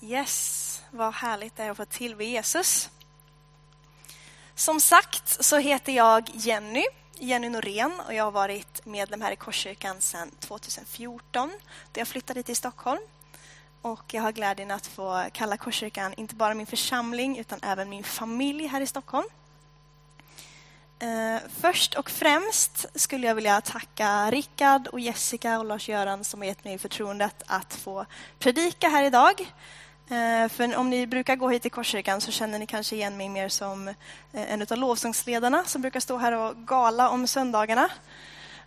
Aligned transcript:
Yes, 0.00 0.82
vad 0.90 1.14
härligt 1.14 1.56
det 1.56 1.62
är 1.62 1.70
att 1.70 1.76
få 1.76 1.84
tillbe 1.84 2.24
Jesus. 2.24 2.90
Som 4.54 4.80
sagt 4.80 5.44
så 5.44 5.56
heter 5.56 5.92
jag 5.92 6.30
Jenny, 6.34 6.84
Jenny 7.14 7.48
Norén 7.48 7.92
och 8.06 8.14
jag 8.14 8.24
har 8.24 8.30
varit 8.30 8.86
medlem 8.86 9.20
här 9.20 9.32
i 9.32 9.36
Korskyrkan 9.36 10.00
sedan 10.00 10.30
2014 10.40 11.52
då 11.92 12.00
jag 12.00 12.08
flyttade 12.08 12.42
till 12.42 12.56
Stockholm. 12.56 13.00
Och 13.82 14.14
jag 14.14 14.22
har 14.22 14.32
glädjen 14.32 14.70
att 14.70 14.86
få 14.86 15.24
kalla 15.32 15.56
Korskyrkan 15.56 16.14
inte 16.16 16.34
bara 16.34 16.54
min 16.54 16.66
församling 16.66 17.38
utan 17.38 17.58
även 17.62 17.88
min 17.88 18.04
familj 18.04 18.66
här 18.66 18.80
i 18.80 18.86
Stockholm. 18.86 19.28
Eh, 20.98 21.40
först 21.60 21.94
och 21.94 22.10
främst 22.10 22.86
skulle 22.94 23.26
jag 23.26 23.34
vilja 23.34 23.60
tacka 23.60 24.30
Rickard 24.30 24.86
och 24.86 25.00
Jessica 25.00 25.58
och 25.58 25.64
Lars-Göran 25.64 26.24
som 26.24 26.40
har 26.40 26.46
gett 26.46 26.64
mig 26.64 26.78
förtroendet 26.78 27.42
att 27.46 27.74
få 27.74 28.06
predika 28.38 28.88
här 28.88 29.04
idag. 29.04 29.52
Eh, 30.10 30.48
för 30.48 30.76
om 30.76 30.90
ni 30.90 31.06
brukar 31.06 31.36
gå 31.36 31.48
hit 31.48 31.62
till 31.62 31.70
Korskyrkan 31.70 32.20
så 32.20 32.30
känner 32.30 32.58
ni 32.58 32.66
kanske 32.66 32.96
igen 32.96 33.16
mig 33.16 33.28
mer 33.28 33.48
som 33.48 33.88
eh, 33.88 33.94
en 34.32 34.62
av 34.62 34.78
lovsångsledarna 34.78 35.64
som 35.64 35.82
brukar 35.82 36.00
stå 36.00 36.16
här 36.16 36.32
och 36.32 36.56
gala 36.56 37.08
om 37.08 37.26
söndagarna. 37.26 37.88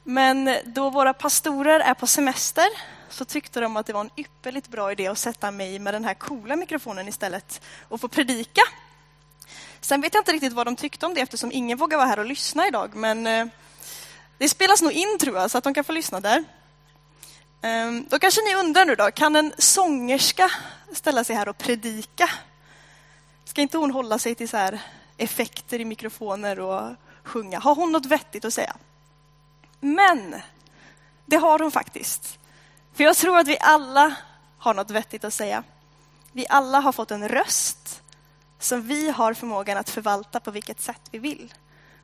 Men 0.04 0.58
då 0.66 0.90
våra 0.90 1.14
pastorer 1.14 1.80
är 1.80 1.94
på 1.94 2.08
semester 2.08 2.66
så 3.10 3.26
tyckte 3.26 3.60
de 3.60 3.78
att 3.78 3.86
det 3.86 3.94
var 3.94 4.02
en 4.02 4.10
ypperligt 4.18 4.68
bra 4.68 4.92
idé 4.92 5.08
att 5.08 5.18
sätta 5.18 5.52
mig 5.52 5.80
med 5.80 5.94
den 5.94 6.06
här 6.06 6.14
coola 6.14 6.56
mikrofonen 6.56 7.08
istället 7.08 7.62
och 7.88 8.02
få 8.02 8.08
predika. 8.08 8.62
Sen 9.82 10.02
vet 10.02 10.14
jag 10.14 10.22
inte 10.22 10.32
riktigt 10.32 10.54
vad 10.54 10.68
de 10.68 10.76
tyckte 10.76 11.06
om 11.06 11.14
det 11.14 11.22
eftersom 11.22 11.52
ingen 11.52 11.78
vågar 11.78 11.98
vara 11.98 12.08
här 12.08 12.20
och 12.20 12.26
lyssna 12.26 12.68
idag. 12.68 12.96
Men 12.96 13.28
eh, 13.28 13.46
det 14.38 14.50
spelas 14.50 14.82
nog 14.82 14.92
in 14.92 15.18
tror 15.20 15.38
jag 15.38 15.52
så 15.52 15.58
att 15.58 15.64
de 15.64 15.74
kan 15.74 15.84
få 15.84 15.92
lyssna 15.92 16.20
där. 16.20 16.44
Ehm, 17.62 18.06
då 18.10 18.20
kanske 18.20 18.42
ni 18.42 18.56
undrar 18.56 18.86
nu 18.86 18.96
då, 18.96 19.12
kan 19.12 19.36
en 19.36 19.54
sångerska 19.58 20.52
ställa 20.94 21.24
sig 21.24 21.36
här 21.36 21.50
och 21.50 21.58
predika? 21.58 22.30
Ska 23.46 23.62
inte 23.62 23.78
hon 23.78 23.92
hålla 23.92 24.20
sig 24.20 24.36
till 24.36 24.50
så 24.50 24.58
här 24.58 24.82
effekter 25.18 25.82
i 25.82 25.86
mikrofoner 25.86 26.60
och 26.60 26.96
sjunga? 27.24 27.60
Har 27.60 27.76
hon 27.76 27.92
något 27.92 28.06
vettigt 28.06 28.46
att 28.46 28.54
säga? 28.54 28.76
Men 29.80 30.36
det 31.26 31.38
har 31.38 31.60
hon 31.60 31.72
faktiskt. 31.72 32.40
För 32.94 33.04
jag 33.04 33.16
tror 33.16 33.38
att 33.38 33.48
vi 33.48 33.58
alla 33.60 34.16
har 34.58 34.74
något 34.74 34.92
vettigt 34.92 35.24
att 35.24 35.34
säga. 35.34 35.64
Vi 36.32 36.46
alla 36.50 36.80
har 36.80 36.92
fått 36.92 37.12
en 37.12 37.30
röst 37.30 38.02
som 38.60 38.82
vi 38.82 39.10
har 39.10 39.34
förmågan 39.34 39.78
att 39.78 39.90
förvalta 39.90 40.40
på 40.40 40.52
vilket 40.52 40.82
sätt 40.82 41.02
vi 41.12 41.20
vill. 41.20 41.54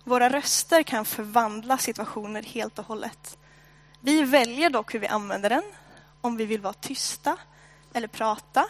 Våra 0.03 0.29
röster 0.29 0.83
kan 0.83 1.05
förvandla 1.05 1.77
situationer 1.77 2.43
helt 2.43 2.79
och 2.79 2.85
hållet. 2.85 3.37
Vi 4.07 4.23
väljer 4.23 4.69
dock 4.69 4.93
hur 4.93 4.99
vi 4.99 5.07
använder 5.07 5.49
den, 5.49 5.63
om 6.21 6.37
vi 6.37 6.45
vill 6.45 6.61
vara 6.61 6.73
tysta 6.73 7.37
eller 7.93 8.07
prata. 8.07 8.65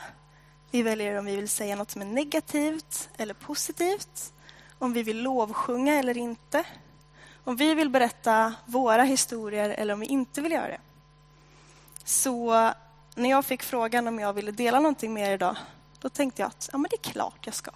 Vi 0.71 0.83
väljer 0.83 1.19
om 1.19 1.25
vi 1.25 1.35
vill 1.35 1.49
säga 1.49 1.75
något 1.75 1.91
som 1.91 2.01
är 2.01 2.05
negativt 2.05 3.09
eller 3.17 3.33
positivt, 3.33 4.33
om 4.79 4.93
vi 4.93 5.03
vill 5.03 5.21
lovsjunga 5.21 5.95
eller 5.99 6.17
inte, 6.17 6.63
om 7.43 7.55
vi 7.55 7.73
vill 7.73 7.89
berätta 7.89 8.53
våra 8.65 9.03
historier 9.03 9.69
eller 9.69 9.93
om 9.93 9.99
vi 9.99 10.05
inte 10.05 10.41
vill 10.41 10.51
göra 10.51 10.67
det. 10.67 10.81
Så 12.03 12.51
när 13.15 13.29
jag 13.29 13.45
fick 13.45 13.63
frågan 13.63 14.07
om 14.07 14.19
jag 14.19 14.33
ville 14.33 14.51
dela 14.51 14.79
någonting 14.79 15.13
mer 15.13 15.31
idag, 15.31 15.55
då 15.99 16.09
tänkte 16.09 16.41
jag 16.41 16.47
att 16.47 16.69
ja, 16.71 16.77
men 16.77 16.89
det 16.89 16.95
är 16.95 17.11
klart 17.11 17.45
jag 17.45 17.55
ska. 17.55 17.71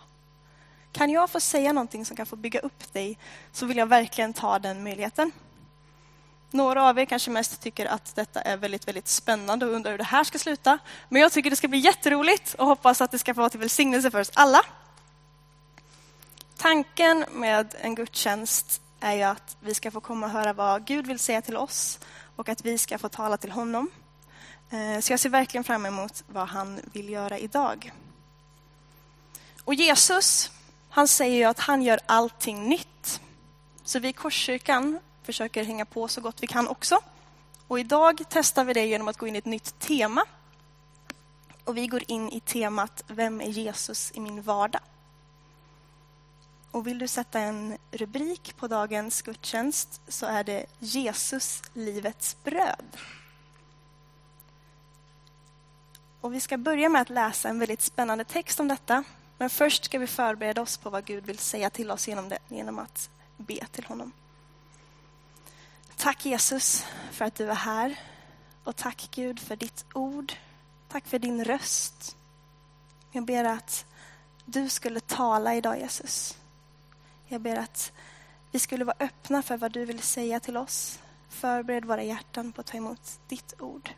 Kan 0.91 1.09
jag 1.09 1.29
få 1.29 1.39
säga 1.39 1.73
någonting 1.73 2.05
som 2.05 2.17
kan 2.17 2.25
få 2.25 2.35
bygga 2.35 2.59
upp 2.59 2.93
dig 2.93 3.17
så 3.51 3.65
vill 3.65 3.77
jag 3.77 3.87
verkligen 3.87 4.33
ta 4.33 4.59
den 4.59 4.83
möjligheten. 4.83 5.31
Några 6.51 6.89
av 6.89 6.99
er 6.99 7.05
kanske 7.05 7.31
mest 7.31 7.61
tycker 7.61 7.85
att 7.85 8.15
detta 8.15 8.41
är 8.41 8.57
väldigt, 8.57 8.87
väldigt 8.87 9.07
spännande 9.07 9.65
och 9.65 9.73
undrar 9.73 9.91
hur 9.91 9.97
det 9.97 10.03
här 10.03 10.23
ska 10.23 10.39
sluta. 10.39 10.79
Men 11.09 11.21
jag 11.21 11.31
tycker 11.31 11.49
det 11.49 11.55
ska 11.55 11.67
bli 11.67 11.79
jätteroligt 11.79 12.53
och 12.53 12.65
hoppas 12.67 13.01
att 13.01 13.11
det 13.11 13.19
ska 13.19 13.33
få 13.33 13.41
vara 13.41 13.49
till 13.49 13.59
välsignelse 13.59 14.11
för 14.11 14.19
oss 14.19 14.31
alla. 14.33 14.61
Tanken 16.57 17.25
med 17.31 17.75
en 17.81 17.95
gudstjänst 17.95 18.81
är 18.99 19.13
ju 19.13 19.23
att 19.23 19.57
vi 19.59 19.73
ska 19.73 19.91
få 19.91 20.01
komma 20.01 20.25
och 20.25 20.31
höra 20.31 20.53
vad 20.53 20.85
Gud 20.85 21.07
vill 21.07 21.19
säga 21.19 21.41
till 21.41 21.57
oss 21.57 21.99
och 22.35 22.49
att 22.49 22.65
vi 22.65 22.77
ska 22.77 22.97
få 22.97 23.09
tala 23.09 23.37
till 23.37 23.51
honom. 23.51 23.91
Eh, 24.69 24.99
så 24.99 25.13
jag 25.13 25.19
ser 25.19 25.29
verkligen 25.29 25.63
fram 25.63 25.85
emot 25.85 26.23
vad 26.27 26.47
han 26.47 26.79
vill 26.93 27.09
göra 27.09 27.37
idag. 27.37 27.91
Och 29.63 29.73
Jesus, 29.73 30.51
han 30.89 31.07
säger 31.07 31.37
ju 31.37 31.43
att 31.43 31.59
han 31.59 31.81
gör 31.81 31.99
allting 32.05 32.69
nytt. 32.69 33.21
Så 33.83 33.99
vi 33.99 34.07
i 34.07 34.13
Korskyrkan 34.13 34.99
försöker 35.31 35.63
hänga 35.63 35.85
på 35.85 36.07
så 36.07 36.21
gott 36.21 36.43
vi 36.43 36.47
kan 36.47 36.67
också. 36.67 36.99
Och 37.67 37.79
idag 37.79 38.21
testar 38.29 38.63
vi 38.63 38.73
det 38.73 38.85
genom 38.85 39.07
att 39.07 39.17
gå 39.17 39.27
in 39.27 39.35
i 39.35 39.37
ett 39.37 39.45
nytt 39.45 39.79
tema. 39.79 40.25
Och 41.63 41.77
vi 41.77 41.87
går 41.87 42.03
in 42.07 42.29
i 42.29 42.39
temat 42.39 43.03
Vem 43.07 43.41
är 43.41 43.49
Jesus 43.49 44.11
i 44.15 44.19
min 44.19 44.41
vardag? 44.41 44.81
Och 46.71 46.87
vill 46.87 46.99
du 46.99 47.07
sätta 47.07 47.39
en 47.39 47.77
rubrik 47.91 48.55
på 48.57 48.67
dagens 48.67 49.21
gudstjänst 49.21 50.01
så 50.07 50.25
är 50.25 50.43
det 50.43 50.65
Jesus, 50.79 51.63
livets 51.73 52.37
bröd. 52.43 52.97
Och 56.21 56.33
vi 56.33 56.39
ska 56.39 56.57
börja 56.57 56.89
med 56.89 57.01
att 57.01 57.09
läsa 57.09 57.49
en 57.49 57.59
väldigt 57.59 57.81
spännande 57.81 58.23
text 58.23 58.59
om 58.59 58.67
detta. 58.67 59.03
Men 59.37 59.49
först 59.49 59.85
ska 59.85 59.99
vi 59.99 60.07
förbereda 60.07 60.61
oss 60.61 60.77
på 60.77 60.89
vad 60.89 61.05
Gud 61.05 61.25
vill 61.25 61.37
säga 61.37 61.69
till 61.69 61.91
oss 61.91 62.07
genom 62.07 62.29
det, 62.29 62.39
genom 62.47 62.79
att 62.79 63.09
be 63.37 63.65
till 63.71 63.85
honom. 63.85 64.11
Tack 66.01 66.25
Jesus 66.25 66.85
för 67.11 67.25
att 67.25 67.35
du 67.35 67.49
är 67.49 67.55
här. 67.55 67.99
Och 68.63 68.75
tack 68.75 69.07
Gud 69.11 69.39
för 69.39 69.55
ditt 69.55 69.85
ord. 69.93 70.33
Tack 70.87 71.07
för 71.07 71.19
din 71.19 71.45
röst. 71.45 72.17
Jag 73.11 73.25
ber 73.25 73.43
att 73.43 73.85
du 74.45 74.69
skulle 74.69 74.99
tala 74.99 75.55
idag 75.55 75.79
Jesus. 75.79 76.37
Jag 77.27 77.41
ber 77.41 77.55
att 77.55 77.91
vi 78.51 78.59
skulle 78.59 78.85
vara 78.85 78.95
öppna 78.99 79.41
för 79.41 79.57
vad 79.57 79.71
du 79.71 79.85
vill 79.85 79.99
säga 79.99 80.39
till 80.39 80.57
oss. 80.57 80.99
Förbered 81.29 81.85
våra 81.85 82.03
hjärtan 82.03 82.51
på 82.51 82.61
att 82.61 82.67
ta 82.67 82.77
emot 82.77 83.19
ditt 83.27 83.53
ord. 83.59 83.89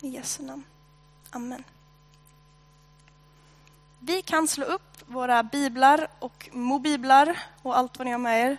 I 0.00 0.08
Jesu 0.08 0.42
namn. 0.42 0.64
Amen. 1.30 1.64
Vi 3.98 4.22
kan 4.22 4.48
slå 4.48 4.64
upp 4.64 4.98
våra 5.06 5.42
biblar 5.42 6.08
och 6.18 6.48
mobiblar 6.52 7.38
och 7.62 7.78
allt 7.78 7.98
vad 7.98 8.06
ni 8.06 8.12
har 8.12 8.18
med 8.18 8.50
er. 8.50 8.56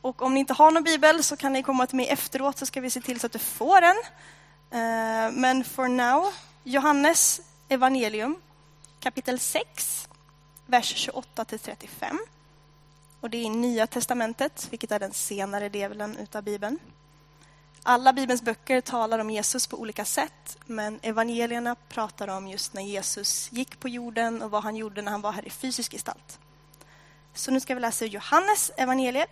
Och 0.00 0.22
om 0.22 0.34
ni 0.34 0.40
inte 0.40 0.52
har 0.52 0.70
någon 0.70 0.82
bibel 0.82 1.24
så 1.24 1.36
kan 1.36 1.52
ni 1.52 1.62
komma 1.62 1.86
till 1.86 1.96
mig 1.96 2.08
efteråt 2.08 2.58
så 2.58 2.66
ska 2.66 2.80
vi 2.80 2.90
se 2.90 3.00
till 3.00 3.20
så 3.20 3.26
att 3.26 3.32
du 3.32 3.38
får 3.38 3.82
en. 3.82 3.96
Eh, 4.70 5.32
men 5.32 5.64
for 5.64 5.88
now, 5.88 6.32
Johannes 6.64 7.40
evangelium 7.68 8.36
kapitel 9.00 9.38
6, 9.38 10.08
vers 10.66 10.94
28 10.96 11.44
till 11.44 11.58
35. 11.58 12.18
Och 13.20 13.30
det 13.30 13.36
är 13.36 13.42
i 13.42 13.48
Nya 13.48 13.86
testamentet, 13.86 14.68
vilket 14.70 14.92
är 14.92 14.98
den 14.98 15.12
senare 15.12 15.68
delen 15.68 16.16
utav 16.16 16.42
Bibeln. 16.42 16.78
Alla 17.82 18.12
Bibelns 18.12 18.42
böcker 18.42 18.80
talar 18.80 19.18
om 19.18 19.30
Jesus 19.30 19.66
på 19.66 19.76
olika 19.76 20.04
sätt, 20.04 20.58
men 20.66 20.98
evangelierna 21.02 21.76
pratar 21.88 22.28
om 22.28 22.48
just 22.48 22.74
när 22.74 22.82
Jesus 22.82 23.52
gick 23.52 23.80
på 23.80 23.88
jorden 23.88 24.42
och 24.42 24.50
vad 24.50 24.62
han 24.62 24.76
gjorde 24.76 25.02
när 25.02 25.12
han 25.12 25.20
var 25.20 25.32
här 25.32 25.46
i 25.46 25.50
fysisk 25.50 25.92
gestalt. 25.92 26.38
Så 27.34 27.50
nu 27.50 27.60
ska 27.60 27.74
vi 27.74 27.80
läsa 27.80 28.04
Johannes 28.04 28.72
evangeliet 28.76 29.30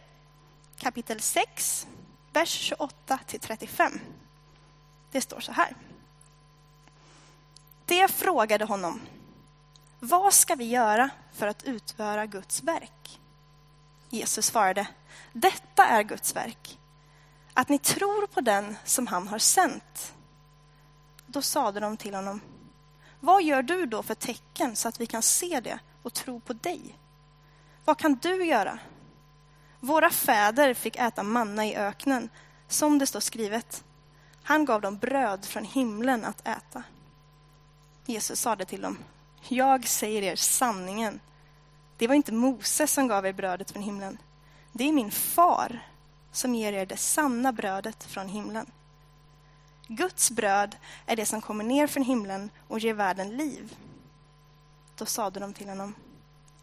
kapitel 0.78 1.20
6, 1.20 1.86
vers 2.32 2.48
28 2.48 3.18
till 3.26 3.40
35. 3.40 4.00
Det 5.10 5.20
står 5.20 5.40
så 5.40 5.52
här. 5.52 5.76
Det 7.84 8.08
frågade 8.08 8.64
honom. 8.64 9.00
Vad 10.00 10.34
ska 10.34 10.54
vi 10.54 10.64
göra 10.64 11.10
för 11.32 11.46
att 11.46 11.62
utföra 11.62 12.26
Guds 12.26 12.62
verk? 12.62 13.20
Jesus 14.08 14.46
svarade. 14.46 14.86
Detta 15.32 15.86
är 15.86 16.02
Guds 16.02 16.36
verk 16.36 16.78
att 17.58 17.68
ni 17.68 17.78
tror 17.78 18.26
på 18.26 18.40
den 18.40 18.76
som 18.84 19.06
han 19.06 19.28
har 19.28 19.38
sänt. 19.38 20.14
Då 21.26 21.42
sade 21.42 21.80
de 21.80 21.96
till 21.96 22.14
honom, 22.14 22.40
vad 23.20 23.42
gör 23.42 23.62
du 23.62 23.86
då 23.86 24.02
för 24.02 24.14
tecken 24.14 24.76
så 24.76 24.88
att 24.88 25.00
vi 25.00 25.06
kan 25.06 25.22
se 25.22 25.60
det 25.60 25.78
och 26.02 26.14
tro 26.14 26.40
på 26.40 26.52
dig? 26.52 26.98
Vad 27.84 27.98
kan 27.98 28.14
du 28.14 28.44
göra? 28.44 28.78
Våra 29.80 30.10
fäder 30.10 30.74
fick 30.74 30.96
äta 30.96 31.22
manna 31.22 31.66
i 31.66 31.76
öknen, 31.76 32.28
som 32.68 32.98
det 32.98 33.06
står 33.06 33.20
skrivet. 33.20 33.84
Han 34.42 34.64
gav 34.64 34.80
dem 34.80 34.98
bröd 34.98 35.44
från 35.44 35.64
himlen 35.64 36.24
att 36.24 36.48
äta. 36.48 36.82
Jesus 38.06 38.40
sade 38.40 38.64
till 38.64 38.80
dem, 38.80 38.98
jag 39.48 39.88
säger 39.88 40.22
er 40.22 40.36
sanningen. 40.36 41.20
Det 41.96 42.06
var 42.06 42.14
inte 42.14 42.32
Moses 42.32 42.92
som 42.92 43.08
gav 43.08 43.26
er 43.26 43.32
brödet 43.32 43.70
från 43.70 43.82
himlen. 43.82 44.18
Det 44.72 44.84
är 44.84 44.92
min 44.92 45.10
far 45.10 45.80
som 46.32 46.54
ger 46.54 46.72
er 46.72 46.86
det 46.86 46.96
sanna 46.96 47.52
brödet 47.52 48.04
från 48.04 48.28
himlen. 48.28 48.66
Guds 49.86 50.30
bröd 50.30 50.76
är 51.06 51.16
det 51.16 51.26
som 51.26 51.40
kommer 51.40 51.64
ner 51.64 51.86
från 51.86 52.02
himlen 52.02 52.50
och 52.68 52.78
ger 52.78 52.94
världen 52.94 53.36
liv. 53.36 53.76
Då 54.96 55.06
sade 55.06 55.40
de 55.40 55.54
till 55.54 55.68
honom, 55.68 55.94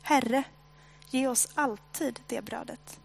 Herre, 0.02 0.44
ge 1.10 1.28
oss 1.28 1.48
alltid 1.54 2.20
det 2.28 2.42
brödet. 2.46 3.00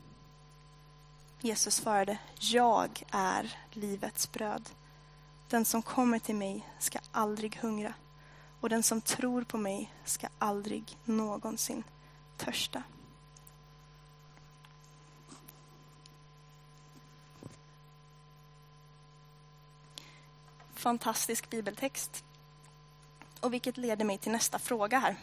Jesus 1.43 1.75
svarade, 1.75 2.19
jag 2.39 3.03
är 3.11 3.57
livets 3.71 4.33
bröd. 4.33 4.71
Den 5.49 5.65
som 5.65 5.83
kommer 5.83 6.19
till 6.19 6.35
mig 6.35 6.69
ska 6.79 6.99
aldrig 7.13 7.57
hungra 7.57 7.95
och 8.61 8.69
den 8.69 8.83
som 8.83 9.01
tror 9.01 9.45
på 9.45 9.59
mig 9.59 9.93
ska 10.05 10.29
aldrig 10.39 10.97
någonsin 11.05 11.85
törsta. 12.37 12.83
Fantastisk 20.75 21.51
bibeltext. 21.51 22.25
Och 23.41 23.53
vilket 23.53 23.77
leder 23.77 24.05
mig 24.05 24.19
till 24.19 24.33
nästa 24.33 24.59
fråga 24.59 24.99
här. 24.99 25.17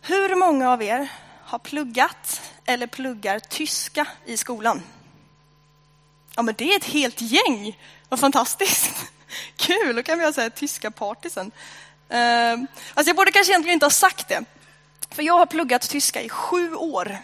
Hur 0.00 0.36
många 0.36 0.70
av 0.70 0.82
er 0.82 1.12
har 1.42 1.58
pluggat 1.58 2.47
eller 2.68 2.86
pluggar 2.86 3.38
tyska 3.38 4.06
i 4.24 4.36
skolan? 4.36 4.82
Ja, 6.36 6.42
men 6.42 6.54
det 6.58 6.72
är 6.72 6.76
ett 6.76 6.84
helt 6.84 7.20
gäng. 7.20 7.78
Vad 8.08 8.20
fantastiskt. 8.20 9.12
Kul, 9.56 9.96
då 9.96 10.02
kan 10.02 10.18
vi 10.18 10.24
ha 10.24 10.32
så 10.32 10.40
här 10.40 10.50
tyska 10.50 10.90
party 10.90 11.30
sen. 11.30 11.50
Uh, 12.12 12.18
eh, 12.18 12.52
alltså 12.94 13.08
jag 13.10 13.16
borde 13.16 13.32
kanske 13.32 13.52
egentligen 13.52 13.74
inte 13.74 13.86
ha 13.86 13.90
sagt 13.90 14.28
det. 14.28 14.44
För 15.10 15.22
jag 15.22 15.34
har 15.34 15.46
pluggat 15.46 15.90
tyska 15.90 16.22
i 16.22 16.28
sju 16.28 16.74
år. 16.74 17.18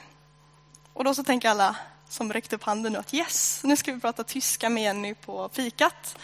Och 0.93 1.05
då 1.05 1.15
så 1.15 1.25
tänker 1.25 1.49
alla 1.49 1.77
som 2.09 2.33
räckte 2.33 2.57
upp 2.57 2.63
handen 2.63 2.93
nu 2.93 2.99
att 2.99 3.15
yes, 3.15 3.61
nu 3.65 3.77
ska 3.77 3.93
vi 3.93 4.01
prata 4.01 4.25
tyska 4.25 4.69
med 4.69 4.83
Jenny 4.83 5.15
på 5.15 5.51
fikat. 5.53 6.19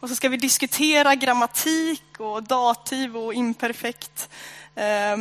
Och 0.00 0.08
så 0.08 0.14
ska 0.14 0.28
vi 0.28 0.36
diskutera 0.36 1.14
grammatik 1.14 2.20
och 2.20 2.42
dativ 2.42 3.16
och 3.16 3.34
imperfekt. 3.34 4.28
Eh, 4.74 5.16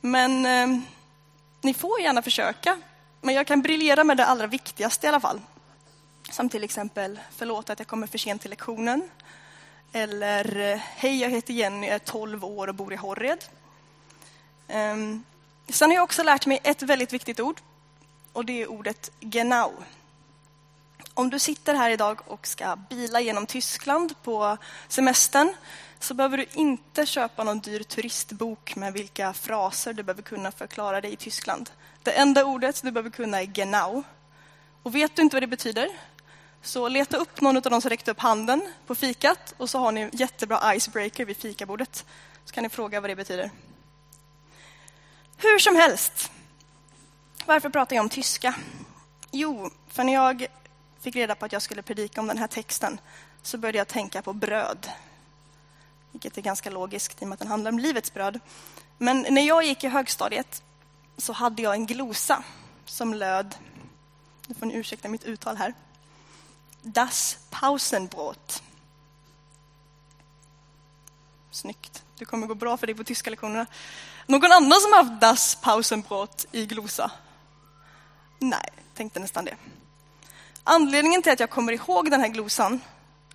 men 0.00 0.46
eh, 0.46 0.80
ni 1.60 1.74
får 1.74 2.00
gärna 2.00 2.22
försöka. 2.22 2.80
Men 3.20 3.34
jag 3.34 3.46
kan 3.46 3.62
briljera 3.62 4.04
med 4.04 4.16
det 4.16 4.26
allra 4.26 4.46
viktigaste 4.46 5.06
i 5.06 5.08
alla 5.08 5.20
fall. 5.20 5.40
Som 6.30 6.48
till 6.48 6.64
exempel, 6.64 7.20
förlåt 7.36 7.70
att 7.70 7.78
jag 7.78 7.88
kommer 7.88 8.06
för 8.06 8.18
sent 8.18 8.40
till 8.42 8.50
lektionen. 8.50 9.10
Eller, 9.92 10.72
eh, 10.72 10.78
hej 10.78 11.20
jag 11.20 11.30
heter 11.30 11.54
Jenny, 11.54 11.86
jag 11.86 11.94
är 11.94 11.98
12 11.98 12.44
år 12.44 12.68
och 12.68 12.74
bor 12.74 12.92
i 12.92 12.96
Horred. 12.96 13.44
Um, 14.68 14.74
ehm, 14.76 15.24
sen 15.68 15.90
har 15.90 15.94
jag 15.94 16.04
också 16.04 16.22
lärt 16.22 16.46
mig 16.46 16.60
ett 16.64 16.82
väldigt 16.82 17.12
viktigt 17.12 17.40
ord. 17.40 17.60
Och 18.32 18.44
det 18.44 18.62
är 18.62 18.70
ordet 18.70 19.10
genau. 19.20 19.72
Om 21.18 21.30
du 21.30 21.38
sitter 21.38 21.74
här 21.74 21.90
idag 21.90 22.20
och 22.26 22.46
ska 22.46 22.76
bila 22.76 23.20
genom 23.20 23.46
Tyskland 23.46 24.14
på 24.22 24.56
semestern 24.88 25.54
så 25.98 26.14
behöver 26.14 26.36
du 26.36 26.46
inte 26.52 27.06
köpa 27.06 27.44
någon 27.44 27.58
dyr 27.58 27.82
turistbok 27.82 28.76
med 28.76 28.92
vilka 28.92 29.32
fraser 29.32 29.92
du 29.92 30.02
behöver 30.02 30.22
kunna 30.22 30.52
förklara 30.52 31.00
dig 31.00 31.12
i 31.12 31.16
Tyskland. 31.16 31.70
Det 32.02 32.12
enda 32.12 32.44
ordet 32.44 32.82
du 32.82 32.90
behöver 32.90 33.10
kunna 33.10 33.40
är 33.40 33.44
genau. 33.44 34.02
Och 34.82 34.94
vet 34.94 35.16
du 35.16 35.22
inte 35.22 35.36
vad 35.36 35.42
det 35.42 35.46
betyder 35.46 35.88
så 36.62 36.88
leta 36.88 37.16
upp 37.16 37.40
någon 37.40 37.56
av 37.56 37.62
de 37.62 37.80
som 37.80 37.90
räckte 37.90 38.10
upp 38.10 38.20
handen 38.20 38.72
på 38.86 38.94
fikat 38.94 39.54
och 39.56 39.70
så 39.70 39.78
har 39.78 39.92
ni 39.92 40.00
en 40.00 40.10
jättebra 40.12 40.74
icebreaker 40.74 41.24
vid 41.24 41.36
fikabordet. 41.36 42.04
Så 42.44 42.54
kan 42.54 42.62
ni 42.62 42.68
fråga 42.68 43.00
vad 43.00 43.10
det 43.10 43.16
betyder. 43.16 43.50
Hur 45.36 45.58
som 45.58 45.76
helst. 45.76 46.30
Varför 47.46 47.68
pratar 47.68 47.96
jag 47.96 48.02
om 48.02 48.08
tyska? 48.08 48.54
Jo, 49.30 49.70
för 49.88 50.04
när 50.04 50.14
jag 50.14 50.48
fick 51.00 51.16
reda 51.16 51.34
på 51.34 51.44
att 51.44 51.52
jag 51.52 51.62
skulle 51.62 51.82
predika 51.82 52.20
om 52.20 52.26
den 52.26 52.38
här 52.38 52.46
texten 52.46 53.00
så 53.42 53.58
började 53.58 53.78
jag 53.78 53.88
tänka 53.88 54.22
på 54.22 54.32
bröd. 54.32 54.90
Vilket 56.12 56.38
är 56.38 56.42
ganska 56.42 56.70
logiskt 56.70 57.22
i 57.22 57.24
och 57.24 57.28
med 57.28 57.34
att 57.34 57.40
den 57.40 57.48
handlar 57.48 57.72
om 57.72 57.78
livets 57.78 58.14
bröd. 58.14 58.40
Men 58.98 59.26
när 59.30 59.42
jag 59.42 59.64
gick 59.64 59.84
i 59.84 59.88
högstadiet 59.88 60.62
så 61.16 61.32
hade 61.32 61.62
jag 61.62 61.74
en 61.74 61.86
glosa 61.86 62.42
som 62.84 63.14
löd, 63.14 63.54
nu 64.46 64.54
får 64.54 64.66
ni 64.66 64.74
ursäkta 64.74 65.08
mitt 65.08 65.24
uttal 65.24 65.56
här, 65.56 65.74
Das 66.82 67.38
Pausenbrot. 67.50 68.62
Snyggt. 71.50 72.04
Det 72.18 72.24
kommer 72.24 72.46
gå 72.46 72.54
bra 72.54 72.76
för 72.76 72.86
dig 72.86 72.94
på 72.94 73.04
tyska 73.04 73.30
lektionerna. 73.30 73.66
Någon 74.26 74.52
annan 74.52 74.80
som 74.80 74.92
har 74.92 75.04
haft 75.04 75.20
Das 75.20 75.54
Pausenbrot 75.54 76.46
i 76.52 76.66
glosa? 76.66 77.10
Nej, 78.38 78.70
tänkte 78.94 79.20
nästan 79.20 79.44
det. 79.44 79.56
Anledningen 80.64 81.22
till 81.22 81.32
att 81.32 81.40
jag 81.40 81.50
kommer 81.50 81.72
ihåg 81.72 82.10
den 82.10 82.20
här 82.20 82.28
glosan 82.28 82.80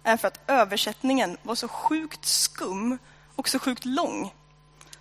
är 0.04 0.18
för 0.18 0.28
att 0.28 0.40
översättningen 0.48 1.38
var 1.44 1.56
så 1.56 1.68
sjukt 1.68 2.26
skum 2.26 2.98
och 3.36 3.50
så 3.50 3.60
sjukt 3.60 3.86
lång. 3.86 4.34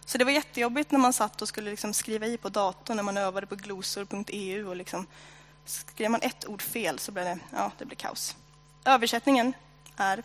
Så 0.05 0.19
det 0.19 0.25
var 0.25 0.33
jättejobbigt 0.33 0.91
när 0.91 0.99
man 0.99 1.13
satt 1.13 1.43
och 1.43 1.49
skulle 1.49 1.71
liksom 1.71 1.95
skriva 1.95 2.27
i 2.27 2.37
på 2.37 2.49
datorn 2.49 2.97
när 2.97 3.03
man 3.03 3.17
övade 3.17 3.47
på 3.47 3.57
glosor.eu 3.57 4.65
och 4.67 4.77
liksom 4.77 5.07
skrev 5.65 6.11
man 6.11 6.21
ett 6.23 6.47
ord 6.47 6.63
fel 6.63 6.99
så 6.99 7.13
blev 7.13 7.25
det, 7.25 7.39
ja, 7.51 7.71
det 7.79 7.85
blev 7.85 7.97
kaos. 7.97 8.37
Översättningen 8.85 9.53
är 9.97 10.23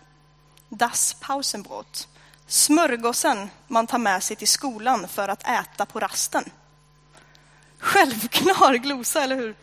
Das 0.69 1.13
Pausenbrot. 1.19 2.07
Smörgåsen 2.47 3.49
man 3.67 3.87
tar 3.87 3.97
med 3.97 4.23
sig 4.23 4.35
till 4.35 4.47
skolan 4.47 5.07
för 5.07 5.27
att 5.27 5.47
äta 5.47 5.85
på 5.85 5.99
rasten. 5.99 6.49
Självklar 7.79 8.75
glosa, 8.75 9.23
eller 9.23 9.35
hur? 9.35 9.55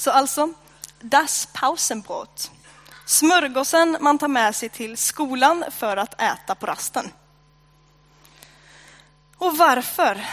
Så 0.00 0.10
alltså, 0.10 0.52
Das 1.00 1.48
Pausenbrot. 1.52 2.50
Smörgåsen 3.06 3.96
man 4.00 4.18
tar 4.18 4.28
med 4.28 4.56
sig 4.56 4.68
till 4.68 4.96
skolan 4.96 5.64
för 5.70 5.96
att 5.96 6.22
äta 6.22 6.54
på 6.54 6.66
rasten. 6.66 7.12
Och 9.36 9.56
varför 9.56 10.26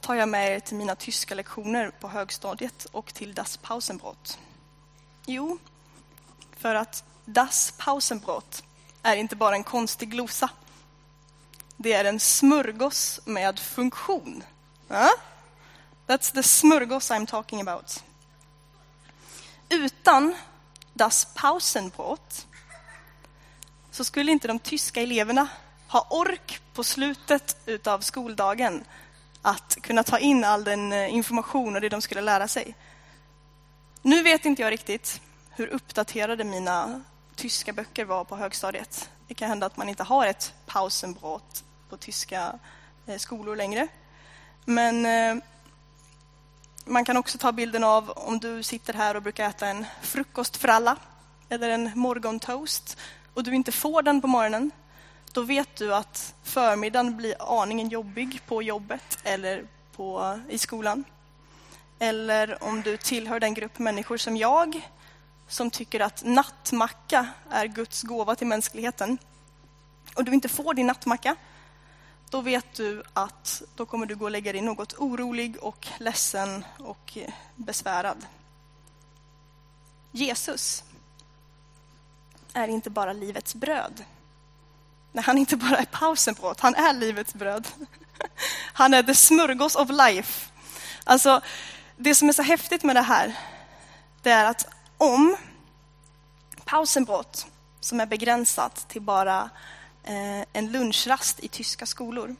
tar 0.00 0.14
jag 0.14 0.28
med 0.28 0.52
er 0.52 0.60
till 0.60 0.76
mina 0.76 0.96
tyska 0.96 1.34
lektioner 1.34 1.90
på 1.90 2.08
högstadiet 2.08 2.84
och 2.84 3.14
till 3.14 3.34
Das 3.34 3.56
Pausenbrot? 3.56 4.38
Jo, 5.26 5.58
för 6.56 6.74
att 6.74 7.04
Das 7.24 7.74
Pausenbrot 7.78 8.62
är 9.02 9.16
inte 9.16 9.36
bara 9.36 9.54
en 9.54 9.64
konstig 9.64 10.10
glosa. 10.10 10.48
Det 11.76 11.92
är 11.92 12.04
en 12.04 12.20
smörgås 12.20 13.20
med 13.24 13.58
funktion. 13.58 14.44
That's 16.06 16.32
the 16.34 16.42
smörgås 16.42 17.10
I'm 17.10 17.26
talking 17.26 17.60
about. 17.68 18.02
Utan 19.68 20.34
Das 20.92 21.28
Pausenbrot 21.34 22.46
så 23.90 24.04
skulle 24.04 24.32
inte 24.32 24.48
de 24.48 24.58
tyska 24.58 25.02
eleverna 25.02 25.48
ha 25.88 26.06
ork 26.10 26.60
på 26.72 26.84
slutet 26.84 27.56
utav 27.66 28.00
skoldagen 28.00 28.84
att 29.42 29.78
kunna 29.82 30.02
ta 30.02 30.18
in 30.18 30.44
all 30.44 30.64
den 30.64 30.92
eh, 30.92 31.14
information 31.14 31.74
och 31.74 31.80
det 31.80 31.88
de 31.88 32.02
skulle 32.02 32.20
lära 32.20 32.48
sig. 32.48 32.74
Nu 34.02 34.22
vet 34.22 34.44
inte 34.44 34.62
jag 34.62 34.72
riktigt 34.72 35.20
hur 35.50 35.66
uppdaterade 35.66 36.44
mina 36.44 37.02
tyska 37.34 37.72
böcker 37.72 38.04
var 38.04 38.24
på 38.24 38.36
högstadiet. 38.36 39.10
Det 39.28 39.34
kan 39.34 39.48
hända 39.48 39.66
att 39.66 39.76
man 39.76 39.88
inte 39.88 40.02
har 40.02 40.26
ett 40.26 40.54
Pausenbrot 40.66 41.64
på 41.88 41.96
tyska 41.96 42.58
eh, 43.06 43.18
skolor 43.18 43.56
längre. 43.56 43.88
Men 44.64 45.06
eh, 45.06 45.44
man 46.88 47.04
kan 47.04 47.16
också 47.16 47.38
ta 47.38 47.52
bilden 47.52 47.84
av 47.84 48.10
om 48.10 48.38
du 48.38 48.62
sitter 48.62 48.94
här 48.94 49.14
och 49.14 49.22
brukar 49.22 49.48
äta 49.48 49.66
en 49.66 49.86
frukostfralla 50.02 50.96
eller 51.48 51.68
en 51.68 51.90
morgontoast 51.94 52.96
och 53.34 53.42
du 53.42 53.54
inte 53.54 53.72
får 53.72 54.02
den 54.02 54.20
på 54.20 54.26
morgonen. 54.26 54.70
Då 55.32 55.42
vet 55.42 55.76
du 55.76 55.94
att 55.94 56.34
förmiddagen 56.42 57.16
blir 57.16 57.62
aningen 57.62 57.88
jobbig 57.88 58.40
på 58.46 58.62
jobbet 58.62 59.18
eller 59.24 59.64
på, 59.96 60.40
i 60.48 60.58
skolan. 60.58 61.04
Eller 61.98 62.64
om 62.64 62.82
du 62.82 62.96
tillhör 62.96 63.40
den 63.40 63.54
grupp 63.54 63.78
människor 63.78 64.16
som 64.16 64.36
jag 64.36 64.88
som 65.48 65.70
tycker 65.70 66.00
att 66.00 66.24
nattmacka 66.24 67.26
är 67.50 67.66
Guds 67.66 68.02
gåva 68.02 68.34
till 68.34 68.46
mänskligheten 68.46 69.18
och 70.14 70.24
du 70.24 70.32
inte 70.32 70.48
får 70.48 70.74
din 70.74 70.86
nattmacka, 70.86 71.36
då 72.30 72.40
vet 72.40 72.74
du 72.74 73.02
att 73.12 73.62
då 73.74 73.86
kommer 73.86 74.06
du 74.06 74.16
gå 74.16 74.24
och 74.24 74.30
lägga 74.30 74.52
dig 74.52 74.60
något 74.60 74.94
orolig 74.94 75.56
och 75.62 75.86
ledsen 75.98 76.64
och 76.78 77.12
eh, 77.16 77.32
besvärad. 77.56 78.26
Jesus 80.12 80.84
är 82.52 82.68
inte 82.68 82.90
bara 82.90 83.12
livets 83.12 83.54
bröd. 83.54 84.04
Nej, 85.12 85.24
han 85.24 85.36
är 85.36 85.40
inte 85.40 85.56
bara 85.56 85.76
är 85.76 85.84
pausen 85.84 86.34
på 86.34 86.54
han 86.58 86.74
är 86.74 86.92
livets 86.92 87.34
bröd. 87.34 87.68
Han 88.72 88.94
är 88.94 89.02
the 89.02 89.14
smörgås 89.14 89.76
of 89.76 89.90
life. 89.90 90.50
Alltså, 91.04 91.40
det 91.96 92.14
som 92.14 92.28
är 92.28 92.32
så 92.32 92.42
häftigt 92.42 92.82
med 92.82 92.96
det 92.96 93.02
här, 93.02 93.38
det 94.22 94.30
är 94.30 94.44
att 94.44 94.68
om 94.96 95.36
pausen 96.64 97.04
brott, 97.04 97.46
som 97.80 98.00
är 98.00 98.06
begränsat 98.06 98.88
till 98.88 99.02
bara 99.02 99.50
Eh, 100.08 100.44
en 100.52 100.72
lunchrast 100.72 101.40
i 101.40 101.48
tyska 101.48 101.86
skolor, 101.86 102.36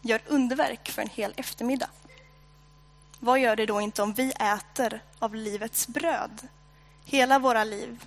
gör 0.00 0.20
underverk 0.26 0.90
för 0.90 1.02
en 1.02 1.08
hel 1.08 1.34
eftermiddag. 1.36 1.88
Vad 3.20 3.38
gör 3.38 3.56
det 3.56 3.66
då 3.66 3.80
inte 3.80 4.02
om 4.02 4.12
vi 4.12 4.32
äter 4.32 5.00
av 5.18 5.34
livets 5.34 5.88
bröd 5.88 6.48
hela 7.04 7.38
våra 7.38 7.64
liv, 7.64 8.04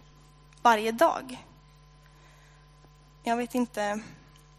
varje 0.62 0.92
dag? 0.92 1.46
Jag 3.24 3.38
vet 3.38 3.56
inte, 3.56 4.00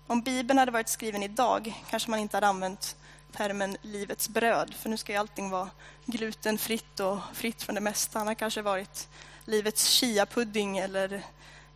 om 0.07 0.23
Bibeln 0.23 0.59
hade 0.59 0.73
varit 0.73 0.89
skriven 0.89 1.23
idag 1.23 1.83
kanske 1.91 2.11
man 2.11 2.21
inte 2.21 2.37
hade 2.37 2.47
använt 2.47 2.97
termen 3.33 3.77
livets 3.83 4.29
bröd, 4.29 4.75
för 4.75 4.89
nu 4.89 4.97
ska 4.97 5.13
ju 5.13 5.19
allting 5.19 5.51
vara 5.51 5.71
glutenfritt 6.05 7.01
och 7.01 7.19
fritt 7.33 7.63
från 7.63 7.75
det 7.75 7.81
mesta. 7.81 8.19
Han 8.19 8.27
har 8.27 8.35
kanske 8.35 8.63
varit 8.63 9.09
livets 9.45 9.85
chia-pudding 9.85 10.79
eller 10.79 11.23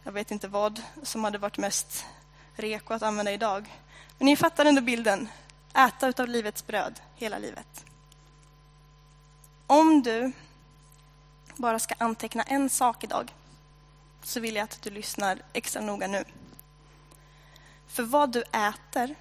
jag 0.02 0.12
vet 0.12 0.30
inte 0.30 0.48
vad 0.48 0.82
som 1.02 1.24
hade 1.24 1.38
varit 1.38 1.58
mest 1.58 2.06
reko 2.56 2.94
att 2.94 3.02
använda 3.02 3.32
idag. 3.32 3.72
Men 4.18 4.26
ni 4.26 4.36
fattar 4.36 4.64
ändå 4.64 4.80
bilden. 4.80 5.28
Äta 5.74 6.08
utav 6.08 6.28
livets 6.28 6.66
bröd 6.66 7.00
hela 7.14 7.38
livet. 7.38 7.84
Om 9.66 10.02
du 10.02 10.32
bara 11.56 11.78
ska 11.78 11.94
anteckna 11.98 12.42
en 12.42 12.70
sak 12.70 13.04
idag 13.04 13.34
så 14.22 14.40
vill 14.40 14.56
jag 14.56 14.64
att 14.64 14.82
du 14.82 14.90
lyssnar 14.90 15.42
extra 15.52 15.82
noga 15.82 16.06
nu. 16.06 16.24
För 17.86 18.02
vad 18.02 18.32
du 18.32 18.42
äter 18.42 19.14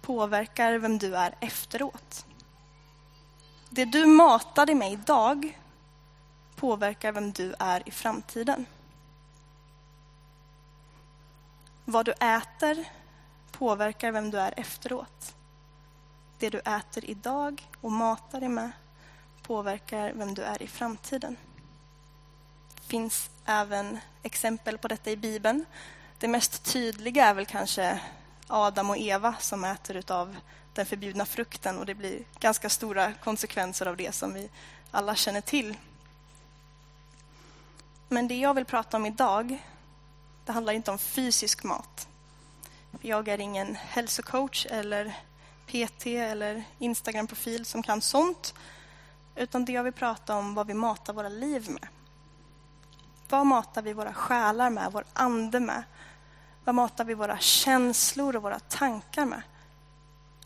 påverkar 0.00 0.78
vem 0.78 0.98
du 0.98 1.16
är 1.16 1.34
efteråt. 1.40 2.26
Det 3.70 3.84
du 3.84 4.06
matade 4.06 4.74
med 4.74 4.92
idag 4.92 5.58
påverkar 6.56 7.12
vem 7.12 7.32
du 7.32 7.54
är 7.58 7.88
i 7.88 7.90
framtiden. 7.90 8.66
Vad 11.92 12.06
du 12.06 12.12
äter 12.12 12.84
påverkar 13.50 14.12
vem 14.12 14.30
du 14.30 14.40
är 14.40 14.54
efteråt. 14.56 15.34
Det 16.38 16.50
du 16.50 16.58
äter 16.58 17.04
idag 17.04 17.68
och 17.80 17.92
matar 17.92 18.40
dig 18.40 18.48
med 18.48 18.70
påverkar 19.42 20.12
vem 20.12 20.34
du 20.34 20.42
är 20.42 20.62
i 20.62 20.66
framtiden. 20.66 21.36
Det 22.74 22.82
finns 22.82 23.30
även 23.44 23.98
exempel 24.22 24.78
på 24.78 24.88
detta 24.88 25.10
i 25.10 25.16
Bibeln. 25.16 25.64
Det 26.18 26.28
mest 26.28 26.64
tydliga 26.64 27.26
är 27.26 27.34
väl 27.34 27.46
kanske 27.46 28.00
Adam 28.46 28.90
och 28.90 28.98
Eva 28.98 29.34
som 29.40 29.64
äter 29.64 30.12
av 30.12 30.36
den 30.74 30.86
förbjudna 30.86 31.26
frukten 31.26 31.78
och 31.78 31.86
det 31.86 31.94
blir 31.94 32.24
ganska 32.40 32.68
stora 32.68 33.12
konsekvenser 33.12 33.86
av 33.86 33.96
det 33.96 34.14
som 34.14 34.34
vi 34.34 34.50
alla 34.90 35.14
känner 35.14 35.40
till. 35.40 35.76
Men 38.08 38.28
det 38.28 38.38
jag 38.38 38.54
vill 38.54 38.64
prata 38.64 38.96
om 38.96 39.06
idag, 39.06 39.58
det 40.44 40.52
handlar 40.52 40.72
inte 40.72 40.90
om 40.90 40.98
fysisk 40.98 41.64
mat. 41.64 42.08
Jag 43.00 43.28
är 43.28 43.40
ingen 43.40 43.74
hälsocoach 43.74 44.66
eller 44.70 45.16
PT 45.66 46.06
eller 46.06 46.64
Instagram-profil 46.78 47.64
som 47.64 47.82
kan 47.82 48.00
sånt. 48.00 48.54
Utan 49.36 49.64
det 49.64 49.72
jag 49.72 49.84
vill 49.84 49.92
prata 49.92 50.36
om 50.36 50.54
vad 50.54 50.66
vi 50.66 50.74
matar 50.74 51.12
våra 51.12 51.28
liv 51.28 51.70
med. 51.70 51.88
Vad 53.28 53.46
matar 53.46 53.82
vi 53.82 53.92
våra 53.92 54.14
själar 54.14 54.70
med, 54.70 54.92
vår 54.92 55.04
ande 55.12 55.60
med? 55.60 55.82
Vad 56.64 56.74
matar 56.74 57.04
vi 57.04 57.14
våra 57.14 57.38
känslor 57.38 58.36
och 58.36 58.42
våra 58.42 58.58
tankar 58.58 59.24
med? 59.24 59.42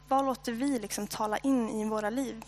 Vad 0.08 0.24
låter 0.24 0.52
vi 0.52 0.78
liksom 0.78 1.06
tala 1.06 1.38
in 1.38 1.70
i 1.70 1.84
våra 1.84 2.10
liv? 2.10 2.44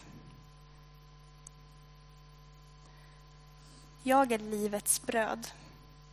Jag 4.03 4.33
är 4.33 4.39
livets 4.39 5.03
bröd. 5.03 5.49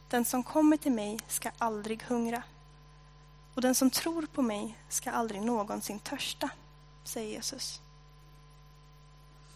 Den 0.07 0.25
som 0.25 0.43
kommer 0.43 0.77
till 0.77 0.91
mig 0.91 1.19
ska 1.27 1.51
aldrig 1.57 2.03
hungra. 2.03 2.43
Och 3.53 3.62
den 3.62 3.75
som 3.75 3.89
tror 3.89 4.25
på 4.25 4.41
mig 4.41 4.77
ska 4.89 5.12
aldrig 5.12 5.41
någonsin 5.41 6.00
törsta, 6.00 6.50
säger 7.03 7.29
Jesus. 7.29 7.81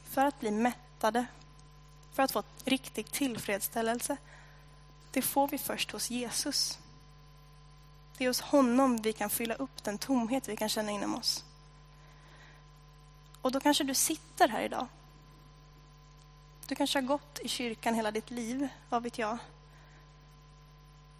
För 0.03 0.25
att 0.25 0.39
bli 0.39 0.51
mättade, 0.51 1.25
för 2.13 2.23
att 2.23 2.31
få 2.31 2.43
riktig 2.65 3.11
tillfredsställelse, 3.11 4.17
det 5.11 5.21
får 5.21 5.47
vi 5.47 5.57
först 5.57 5.91
hos 5.91 6.09
Jesus. 6.09 6.79
Det 8.17 8.23
är 8.23 8.27
hos 8.27 8.41
honom 8.41 8.97
vi 8.97 9.13
kan 9.13 9.29
fylla 9.29 9.55
upp 9.55 9.83
den 9.83 9.97
tomhet 9.97 10.49
vi 10.49 10.55
kan 10.55 10.69
känna 10.69 10.91
inom 10.91 11.15
oss. 11.15 11.45
Och 13.41 13.51
då 13.51 13.59
kanske 13.59 13.83
du 13.83 13.93
sitter 13.93 14.47
här 14.47 14.61
idag. 14.61 14.87
Du 16.67 16.75
kanske 16.75 16.99
har 16.99 17.03
gått 17.07 17.39
i 17.39 17.47
kyrkan 17.47 17.95
hela 17.95 18.11
ditt 18.11 18.31
liv, 18.31 18.67
vad 18.89 19.03
vet 19.03 19.17
jag. 19.17 19.37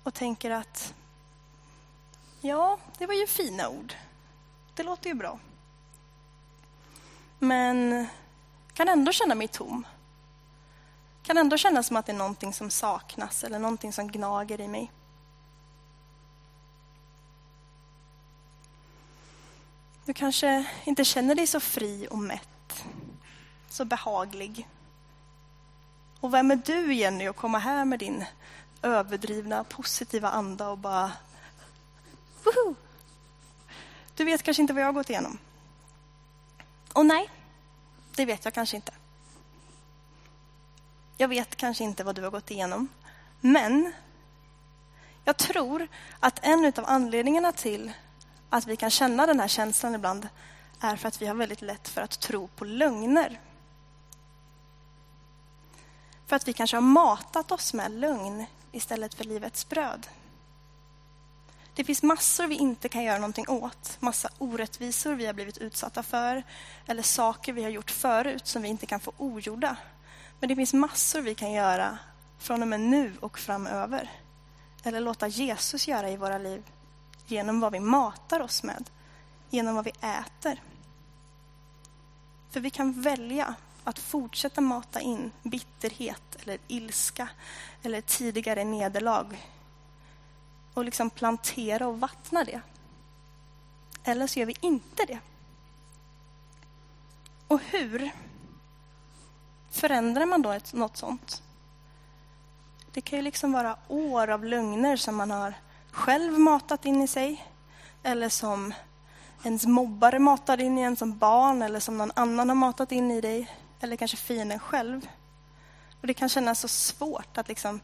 Och 0.03 0.13
tänker 0.13 0.51
att 0.51 0.93
ja, 2.41 2.77
det 2.97 3.05
var 3.05 3.13
ju 3.13 3.27
fina 3.27 3.69
ord. 3.69 3.93
Det 4.73 4.83
låter 4.83 5.09
ju 5.09 5.13
bra. 5.13 5.39
Men 7.39 8.07
kan 8.73 8.89
ändå 8.89 9.11
känna 9.11 9.35
mig 9.35 9.47
tom. 9.47 9.87
Kan 11.23 11.37
ändå 11.37 11.57
känna 11.57 11.83
som 11.83 11.97
att 11.97 12.05
det 12.05 12.11
är 12.11 12.17
någonting 12.17 12.53
som 12.53 12.69
saknas 12.69 13.43
eller 13.43 13.59
någonting 13.59 13.93
som 13.93 14.07
gnager 14.07 14.61
i 14.61 14.67
mig. 14.67 14.91
Du 20.05 20.13
kanske 20.13 20.65
inte 20.83 21.05
känner 21.05 21.35
dig 21.35 21.47
så 21.47 21.59
fri 21.59 22.07
och 22.11 22.17
mätt, 22.17 22.85
så 23.69 23.85
behaglig. 23.85 24.67
Och 26.19 26.33
vem 26.33 26.51
är 26.51 26.55
du, 26.55 26.93
Jenny, 26.93 27.27
att 27.27 27.35
komma 27.35 27.59
här 27.59 27.85
med 27.85 27.99
din 27.99 28.25
överdrivna 28.81 29.63
positiva 29.63 30.29
anda 30.29 30.69
och 30.69 30.77
bara... 30.77 31.11
Woho! 32.43 32.75
Du 34.15 34.25
vet 34.25 34.43
kanske 34.43 34.61
inte 34.61 34.73
vad 34.73 34.81
jag 34.81 34.87
har 34.87 34.93
gått 34.93 35.09
igenom. 35.09 35.37
Och 36.93 37.05
nej, 37.05 37.29
det 38.15 38.25
vet 38.25 38.45
jag 38.45 38.53
kanske 38.53 38.75
inte. 38.75 38.91
Jag 41.17 41.27
vet 41.27 41.55
kanske 41.55 41.83
inte 41.83 42.03
vad 42.03 42.15
du 42.15 42.23
har 42.23 42.31
gått 42.31 42.51
igenom. 42.51 42.87
Men 43.39 43.93
jag 45.25 45.37
tror 45.37 45.87
att 46.19 46.39
en 46.41 46.65
av 46.65 46.85
anledningarna 46.87 47.51
till 47.51 47.91
att 48.49 48.67
vi 48.67 48.75
kan 48.75 48.89
känna 48.89 49.25
den 49.25 49.39
här 49.39 49.47
känslan 49.47 49.95
ibland 49.95 50.27
är 50.79 50.95
för 50.95 51.07
att 51.07 51.21
vi 51.21 51.25
har 51.25 51.35
väldigt 51.35 51.61
lätt 51.61 51.87
för 51.87 52.01
att 52.01 52.19
tro 52.19 52.47
på 52.47 52.65
lögner. 52.65 53.39
För 56.27 56.35
att 56.35 56.47
vi 56.47 56.53
kanske 56.53 56.77
har 56.77 56.81
matat 56.81 57.51
oss 57.51 57.73
med 57.73 57.91
lögn 57.91 58.45
istället 58.71 59.13
för 59.13 59.23
livets 59.23 59.69
bröd. 59.69 60.07
Det 61.73 61.83
finns 61.83 62.03
massor 62.03 62.47
vi 62.47 62.55
inte 62.55 62.89
kan 62.89 63.03
göra 63.03 63.17
någonting 63.17 63.49
åt. 63.49 63.97
Massa 63.99 64.29
orättvisor 64.37 65.13
vi 65.13 65.25
har 65.25 65.33
blivit 65.33 65.57
utsatta 65.57 66.03
för. 66.03 66.43
Eller 66.85 67.03
saker 67.03 67.53
vi 67.53 67.63
har 67.63 67.69
gjort 67.69 67.91
förut 67.91 68.47
som 68.47 68.61
vi 68.61 68.67
inte 68.67 68.85
kan 68.85 68.99
få 68.99 69.11
ogjorda. 69.17 69.77
Men 70.39 70.49
det 70.49 70.55
finns 70.55 70.73
massor 70.73 71.21
vi 71.21 71.35
kan 71.35 71.51
göra 71.51 71.97
från 72.37 72.61
och 72.61 72.67
med 72.67 72.79
nu 72.79 73.13
och 73.19 73.39
framöver. 73.39 74.11
Eller 74.83 74.99
låta 74.99 75.27
Jesus 75.27 75.87
göra 75.87 76.09
i 76.09 76.17
våra 76.17 76.37
liv 76.37 76.63
genom 77.27 77.59
vad 77.59 77.71
vi 77.71 77.79
matar 77.79 78.39
oss 78.39 78.63
med, 78.63 78.89
genom 79.49 79.75
vad 79.75 79.85
vi 79.85 79.91
äter. 80.01 80.61
För 82.49 82.59
vi 82.59 82.69
kan 82.69 83.01
välja 83.01 83.55
att 83.83 83.99
fortsätta 83.99 84.61
mata 84.61 85.01
in 85.01 85.31
bitterhet 85.43 86.35
eller 86.41 86.57
ilska 86.67 87.29
eller 87.83 88.01
tidigare 88.01 88.63
nederlag 88.63 89.47
och 90.73 90.85
liksom 90.85 91.09
plantera 91.09 91.87
och 91.87 91.99
vattna 91.99 92.43
det. 92.43 92.61
Eller 94.03 94.27
så 94.27 94.39
gör 94.39 94.45
vi 94.45 94.55
inte 94.61 95.05
det. 95.05 95.19
Och 97.47 97.59
hur 97.59 98.11
förändrar 99.69 100.25
man 100.25 100.41
då 100.41 100.51
ett, 100.51 100.73
något 100.73 100.97
sånt? 100.97 101.43
Det 102.91 103.01
kan 103.01 103.19
ju 103.19 103.23
liksom 103.23 103.51
vara 103.51 103.77
år 103.87 104.27
av 104.27 104.45
lögner 104.45 104.97
som 104.97 105.15
man 105.15 105.31
har 105.31 105.53
själv 105.91 106.39
matat 106.39 106.85
in 106.85 107.01
i 107.01 107.07
sig 107.07 107.45
eller 108.03 108.29
som 108.29 108.73
ens 109.43 109.65
mobbare 109.65 110.19
matade 110.19 110.63
in 110.63 110.77
i 110.77 110.81
en 110.81 110.95
som 110.95 111.17
barn 111.17 111.61
eller 111.61 111.79
som 111.79 111.97
någon 111.97 112.11
annan 112.15 112.49
har 112.49 112.55
matat 112.55 112.91
in 112.91 113.11
i 113.11 113.21
dig 113.21 113.51
eller 113.79 113.95
kanske 113.95 114.17
fienden 114.17 114.59
själv. 114.59 115.07
Och 116.01 116.07
Det 116.07 116.13
kan 116.13 116.29
kännas 116.29 116.59
så 116.59 116.67
svårt 116.67 117.37
att 117.37 117.47
liksom, 117.47 117.79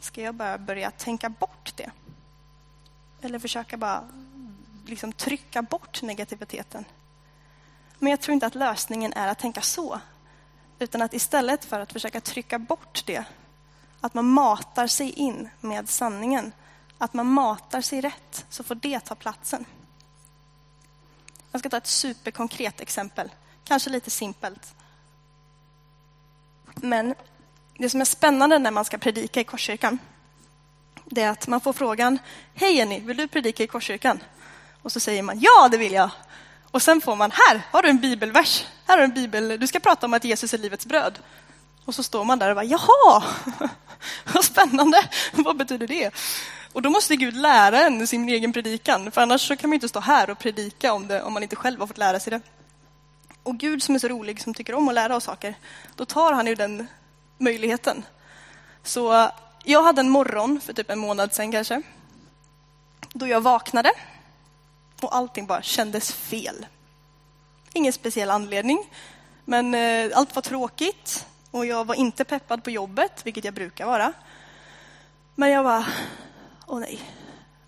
ska 0.00 0.22
jag 0.22 0.34
bara 0.34 0.58
börja 0.58 0.90
tänka 0.90 1.28
bort 1.28 1.72
det? 1.76 1.90
Eller 3.20 3.38
försöka 3.38 3.76
bara 3.76 4.08
liksom 4.86 5.12
trycka 5.12 5.62
bort 5.62 6.02
negativiteten. 6.02 6.84
Men 7.98 8.10
jag 8.10 8.20
tror 8.20 8.32
inte 8.32 8.46
att 8.46 8.54
lösningen 8.54 9.12
är 9.12 9.28
att 9.28 9.38
tänka 9.38 9.62
så. 9.62 10.00
Utan 10.78 11.02
att 11.02 11.14
istället 11.14 11.64
för 11.64 11.80
att 11.80 11.92
försöka 11.92 12.20
trycka 12.20 12.58
bort 12.58 13.02
det, 13.06 13.24
att 14.00 14.14
man 14.14 14.24
matar 14.24 14.86
sig 14.86 15.10
in 15.10 15.48
med 15.60 15.88
sanningen 15.88 16.52
att 16.98 17.14
man 17.14 17.26
matar 17.26 17.80
sig 17.80 18.00
rätt, 18.00 18.46
så 18.48 18.62
får 18.62 18.74
det 18.74 19.00
ta 19.00 19.14
platsen. 19.14 19.64
Jag 21.52 21.60
ska 21.60 21.68
ta 21.68 21.76
ett 21.76 21.86
superkonkret 21.86 22.80
exempel, 22.80 23.30
kanske 23.64 23.90
lite 23.90 24.10
simpelt. 24.10 24.74
Men 26.80 27.14
det 27.78 27.90
som 27.90 28.00
är 28.00 28.04
spännande 28.04 28.58
när 28.58 28.70
man 28.70 28.84
ska 28.84 28.98
predika 28.98 29.40
i 29.40 29.44
Korskyrkan, 29.44 29.98
det 31.04 31.22
är 31.22 31.30
att 31.30 31.46
man 31.46 31.60
får 31.60 31.72
frågan, 31.72 32.18
hej 32.54 32.76
Jenny, 32.76 33.00
vill 33.00 33.16
du 33.16 33.28
predika 33.28 33.64
i 33.64 33.66
Korskyrkan? 33.66 34.22
Och 34.82 34.92
så 34.92 35.00
säger 35.00 35.22
man, 35.22 35.40
ja 35.40 35.68
det 35.70 35.76
vill 35.76 35.92
jag. 35.92 36.10
Och 36.70 36.82
sen 36.82 37.00
får 37.00 37.16
man, 37.16 37.30
här 37.30 37.62
har 37.70 37.82
du 37.82 37.88
en 37.88 38.00
bibelvers, 38.00 38.66
här 38.86 38.94
har 38.94 38.98
du 38.98 39.04
en 39.04 39.14
bibel, 39.14 39.60
du 39.60 39.66
ska 39.66 39.80
prata 39.80 40.06
om 40.06 40.14
att 40.14 40.24
Jesus 40.24 40.54
är 40.54 40.58
livets 40.58 40.86
bröd. 40.86 41.18
Och 41.84 41.94
så 41.94 42.02
står 42.02 42.24
man 42.24 42.38
där 42.38 42.48
och 42.50 42.56
bara, 42.56 42.64
jaha, 42.64 43.24
vad 44.34 44.44
spännande, 44.44 45.08
vad 45.32 45.56
betyder 45.56 45.86
det? 45.86 46.14
Och 46.72 46.82
då 46.82 46.90
måste 46.90 47.16
Gud 47.16 47.36
lära 47.36 47.80
en 47.80 48.06
sin 48.06 48.28
egen 48.28 48.52
predikan, 48.52 49.10
för 49.10 49.20
annars 49.20 49.48
så 49.48 49.56
kan 49.56 49.70
man 49.70 49.74
inte 49.74 49.88
stå 49.88 50.00
här 50.00 50.30
och 50.30 50.38
predika 50.38 50.92
om 50.92 51.08
det 51.08 51.22
om 51.22 51.32
man 51.32 51.42
inte 51.42 51.56
själv 51.56 51.80
har 51.80 51.86
fått 51.86 51.98
lära 51.98 52.20
sig 52.20 52.30
det. 52.30 52.40
Och 53.46 53.58
Gud 53.58 53.82
som 53.82 53.94
är 53.94 53.98
så 53.98 54.08
rolig, 54.08 54.40
som 54.40 54.54
tycker 54.54 54.74
om 54.74 54.88
att 54.88 54.94
lära 54.94 55.16
oss 55.16 55.24
saker, 55.24 55.54
då 55.96 56.04
tar 56.04 56.32
han 56.32 56.46
ju 56.46 56.54
den 56.54 56.86
möjligheten. 57.38 58.04
Så 58.82 59.12
eh, 59.12 59.30
jag 59.64 59.82
hade 59.82 60.00
en 60.00 60.10
morgon 60.10 60.60
för 60.60 60.72
typ 60.72 60.90
en 60.90 60.98
månad 60.98 61.32
sedan 61.32 61.52
kanske. 61.52 61.82
då 63.12 63.26
jag 63.26 63.40
vaknade 63.40 63.92
och 65.00 65.16
allting 65.16 65.46
bara 65.46 65.62
kändes 65.62 66.12
fel. 66.12 66.66
Ingen 67.72 67.92
speciell 67.92 68.30
anledning, 68.30 68.90
men 69.44 69.74
eh, 69.74 70.10
allt 70.14 70.34
var 70.34 70.42
tråkigt 70.42 71.26
och 71.50 71.66
jag 71.66 71.84
var 71.84 71.94
inte 71.94 72.24
peppad 72.24 72.64
på 72.64 72.70
jobbet, 72.70 73.26
vilket 73.26 73.44
jag 73.44 73.54
brukar 73.54 73.86
vara. 73.86 74.12
Men 75.34 75.50
jag 75.50 75.62
var, 75.62 75.84
åh 76.66 76.80
nej, 76.80 77.00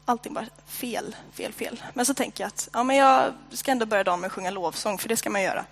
allting 0.08 0.34
bara 0.34 0.46
fel, 0.66 1.16
fel, 1.32 1.52
fel. 1.52 1.82
Men 1.94 2.06
så 2.06 2.14
tänker 2.14 2.44
jag 2.44 2.48
att 2.48 2.68
ja, 2.72 2.82
men 2.82 2.96
jag 2.96 3.32
ska 3.50 3.70
ändå 3.70 3.86
börja 3.86 4.04
dagen 4.04 4.20
med 4.20 4.26
att 4.26 4.32
sjunga 4.32 4.50
lovsång, 4.50 4.98
för 4.98 5.08
det 5.08 5.16
ska 5.16 5.30
man 5.30 5.42
göra. 5.42 5.64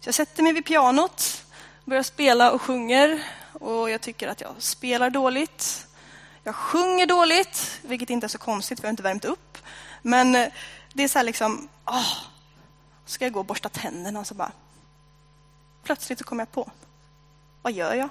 Så 0.00 0.08
jag 0.08 0.14
sätter 0.14 0.42
mig 0.42 0.52
vid 0.52 0.64
pianot, 0.64 1.44
börjar 1.84 2.02
spela 2.02 2.52
och 2.52 2.62
sjunger 2.62 3.22
och 3.52 3.90
jag 3.90 4.00
tycker 4.00 4.28
att 4.28 4.40
jag 4.40 4.54
spelar 4.58 5.10
dåligt. 5.10 5.86
Jag 6.42 6.54
sjunger 6.54 7.06
dåligt, 7.06 7.80
vilket 7.82 8.10
inte 8.10 8.26
är 8.26 8.28
så 8.28 8.38
konstigt 8.38 8.80
för 8.80 8.84
jag 8.84 8.88
har 8.88 8.92
inte 8.92 9.02
värmt 9.02 9.24
upp. 9.24 9.58
Men 10.02 10.34
eh, 10.34 10.48
det 10.92 11.04
är 11.04 11.08
så 11.08 11.18
här 11.18 11.24
liksom, 11.24 11.68
åh, 11.84 12.12
ska 13.04 13.24
jag 13.24 13.32
gå 13.32 13.40
och 13.40 13.46
borsta 13.46 13.68
tänderna 13.68 14.20
och 14.20 14.26
så 14.26 14.34
bara... 14.34 14.52
Plötsligt 15.82 16.18
så 16.18 16.24
kommer 16.24 16.40
jag 16.40 16.52
på, 16.52 16.70
vad 17.62 17.72
gör 17.72 17.94
jag? 17.94 18.08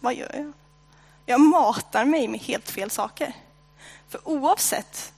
Vad 0.00 0.14
gör 0.14 0.30
jag? 0.34 0.52
Jag 1.26 1.40
matar 1.40 2.04
mig 2.04 2.28
med 2.28 2.40
helt 2.40 2.70
fel 2.70 2.90
saker. 2.90 3.34
För 4.12 4.28
oavsett 4.28 5.12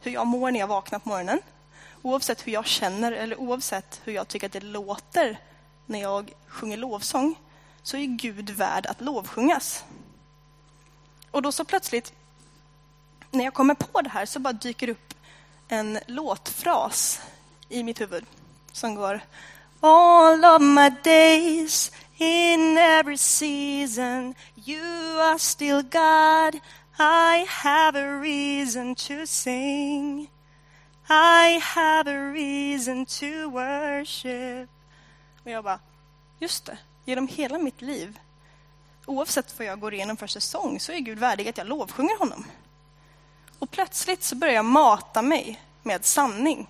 hur 0.00 0.10
jag 0.10 0.26
mår 0.26 0.50
när 0.50 0.60
jag 0.60 0.66
vaknar 0.66 0.98
på 0.98 1.08
morgonen, 1.08 1.40
oavsett 2.02 2.46
hur 2.46 2.52
jag 2.52 2.66
känner 2.66 3.12
eller 3.12 3.40
oavsett 3.40 4.00
hur 4.04 4.12
jag 4.12 4.28
tycker 4.28 4.46
att 4.46 4.52
det 4.52 4.60
låter 4.60 5.38
när 5.86 6.00
jag 6.00 6.32
sjunger 6.46 6.76
lovsång, 6.76 7.34
så 7.82 7.96
är 7.96 8.06
Gud 8.06 8.50
värd 8.50 8.86
att 8.86 9.00
lovsjungas. 9.00 9.84
Och 11.30 11.42
då 11.42 11.52
så 11.52 11.64
plötsligt, 11.64 12.12
när 13.30 13.44
jag 13.44 13.54
kommer 13.54 13.74
på 13.74 14.00
det 14.00 14.10
här, 14.10 14.26
så 14.26 14.38
bara 14.38 14.52
dyker 14.52 14.88
upp 14.88 15.14
en 15.68 15.98
låtfras 16.06 17.20
i 17.68 17.82
mitt 17.82 18.00
huvud 18.00 18.24
som 18.72 18.94
går 18.94 19.20
All 19.80 20.44
of 20.44 20.62
my 20.62 20.90
days 21.02 21.90
in 22.18 22.78
every 22.78 23.16
season 23.16 24.34
you 24.66 25.20
are 25.20 25.38
still 25.38 25.82
God 25.82 26.60
i 27.02 27.46
have 27.48 27.96
a 27.96 28.20
reason 28.20 28.94
to 28.94 29.26
sing 29.26 30.30
I 31.08 31.60
have 31.62 32.10
a 32.10 32.32
reason 32.32 33.06
to 33.06 33.50
worship 33.50 34.68
Och 35.44 35.50
jag 35.50 35.64
bara, 35.64 35.78
just 36.38 36.64
det, 36.64 36.78
genom 37.04 37.28
hela 37.28 37.58
mitt 37.58 37.82
liv 37.82 38.18
oavsett 39.06 39.58
vad 39.58 39.66
jag 39.66 39.80
går 39.80 39.94
igenom 39.94 40.16
för 40.16 40.26
säsong 40.26 40.80
så 40.80 40.92
är 40.92 40.98
Gud 40.98 41.18
värdig 41.18 41.48
att 41.48 41.58
jag 41.58 41.66
lovsjunger 41.66 42.18
honom. 42.18 42.44
Och 43.58 43.70
plötsligt 43.70 44.22
så 44.22 44.36
börjar 44.36 44.54
jag 44.54 44.64
mata 44.64 45.22
mig 45.22 45.60
med 45.82 46.04
sanning. 46.04 46.68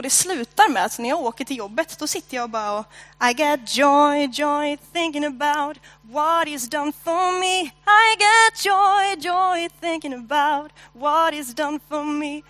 Och 0.00 0.04
det 0.04 0.10
slutar 0.10 0.68
med 0.68 0.84
att 0.84 0.98
när 0.98 1.08
jag 1.08 1.20
åker 1.20 1.44
till 1.44 1.56
jobbet, 1.56 1.98
då 1.98 2.06
sitter 2.06 2.36
jag 2.36 2.44
och 2.44 2.50
bara 2.50 2.72
och 2.72 2.86
I 3.30 3.34
get 3.42 3.76
joy, 3.76 4.26
joy 4.26 4.78
thinking 4.92 5.24
about 5.24 5.78
what 6.02 6.48
is 6.48 6.70
done 6.70 6.92
for 7.04 7.40
me. 7.40 7.60
I 8.00 8.16
get 8.18 8.64
joy, 8.64 9.30
joy 9.30 9.68
thinking 9.80 10.14
about 10.14 10.72
what 10.92 11.34
is 11.34 11.54
done 11.54 11.80
for 11.88 12.04
me. 12.04 12.42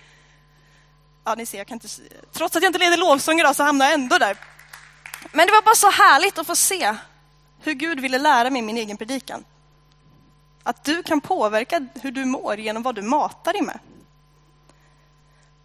Ja, 1.25 1.35
ni 1.35 1.47
ser, 1.47 1.59
jag 1.59 1.66
kan 1.66 1.76
inte, 1.76 1.88
trots 2.33 2.57
att 2.57 2.62
jag 2.62 2.69
inte 2.69 2.78
leder 2.78 2.97
lovsång 2.97 3.40
idag 3.40 3.57
så 3.57 3.62
hamnar 3.62 3.87
jag 3.87 3.95
ändå 3.95 4.19
där. 4.19 4.37
Men 5.33 5.47
det 5.47 5.52
var 5.52 5.62
bara 5.62 5.75
så 5.75 5.90
härligt 5.90 6.38
att 6.38 6.47
få 6.47 6.57
se 6.57 6.97
hur 7.61 7.73
Gud 7.73 8.00
ville 8.00 8.19
lära 8.19 8.50
mig 8.50 8.62
min 8.62 8.76
egen 8.76 8.97
predikan. 8.97 9.45
Att 10.62 10.85
du 10.85 11.02
kan 11.02 11.21
påverka 11.21 11.87
hur 11.95 12.12
du 12.12 12.25
mår 12.25 12.57
genom 12.57 12.83
vad 12.83 12.95
du 12.95 13.02
matar 13.02 13.52
dig 13.52 13.62
med. 13.62 13.78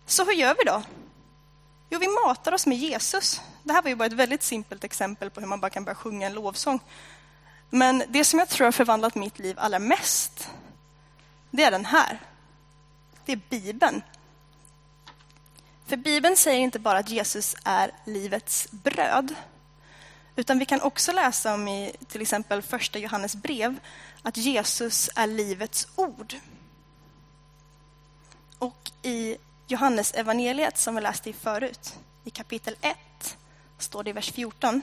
Så 0.06 0.26
hur 0.26 0.34
gör 0.34 0.56
vi 0.58 0.64
då? 0.64 0.84
Jo, 1.96 2.00
vi 2.00 2.08
matar 2.08 2.52
oss 2.52 2.66
med 2.66 2.78
Jesus. 2.78 3.42
Det 3.64 3.74
här 3.74 3.82
var 3.82 3.90
ju 3.90 3.96
bara 3.96 4.06
ett 4.06 4.14
väldigt 4.14 4.44
simpelt 4.44 4.84
exempel 4.84 5.30
på 5.30 5.40
hur 5.40 5.48
man 5.48 5.60
bara 5.60 5.70
kan 5.70 5.84
börja 5.84 5.96
sjunga 5.96 6.28
en 6.28 6.34
lovsång. 6.34 6.80
Men 7.70 8.04
det 8.10 8.26
som 8.26 8.40
jag 8.40 8.50
tror 8.50 8.66
har 8.66 8.72
förvandlat 8.72 9.16
mitt 9.16 9.40
liv 9.40 9.56
allra 9.60 9.80
mest, 9.80 10.50
det 11.52 11.64
är 11.64 11.72
den 11.72 11.86
här. 11.86 12.20
Det 13.26 13.32
är 13.32 13.40
Bibeln. 13.50 14.02
För 15.86 15.98
Bibeln 15.98 16.38
säger 16.38 16.60
inte 16.60 16.80
bara 16.80 16.98
att 16.98 17.10
Jesus 17.10 17.56
är 17.64 17.92
livets 18.06 18.68
bröd, 18.72 19.36
utan 20.36 20.60
vi 20.60 20.66
kan 20.66 20.82
också 20.82 21.12
läsa 21.12 21.54
om 21.54 21.68
i 21.68 21.96
till 22.08 22.22
exempel 22.22 22.62
första 22.62 23.00
Johannes 23.00 23.36
brev 23.36 23.80
att 24.22 24.38
Jesus 24.38 25.10
är 25.16 25.28
livets 25.28 25.88
ord. 25.96 26.36
Och 28.60 28.92
i 29.02 29.38
Johannes 29.68 30.14
evangeliet 30.14 30.78
som 30.78 30.96
vi 30.96 31.02
läste 31.02 31.30
i 31.30 31.34
förut, 31.34 32.00
i 32.24 32.30
kapitel 32.30 32.76
1, 32.82 33.38
står 33.78 34.04
det 34.04 34.10
i 34.10 34.14
vers 34.14 34.32
14. 34.32 34.82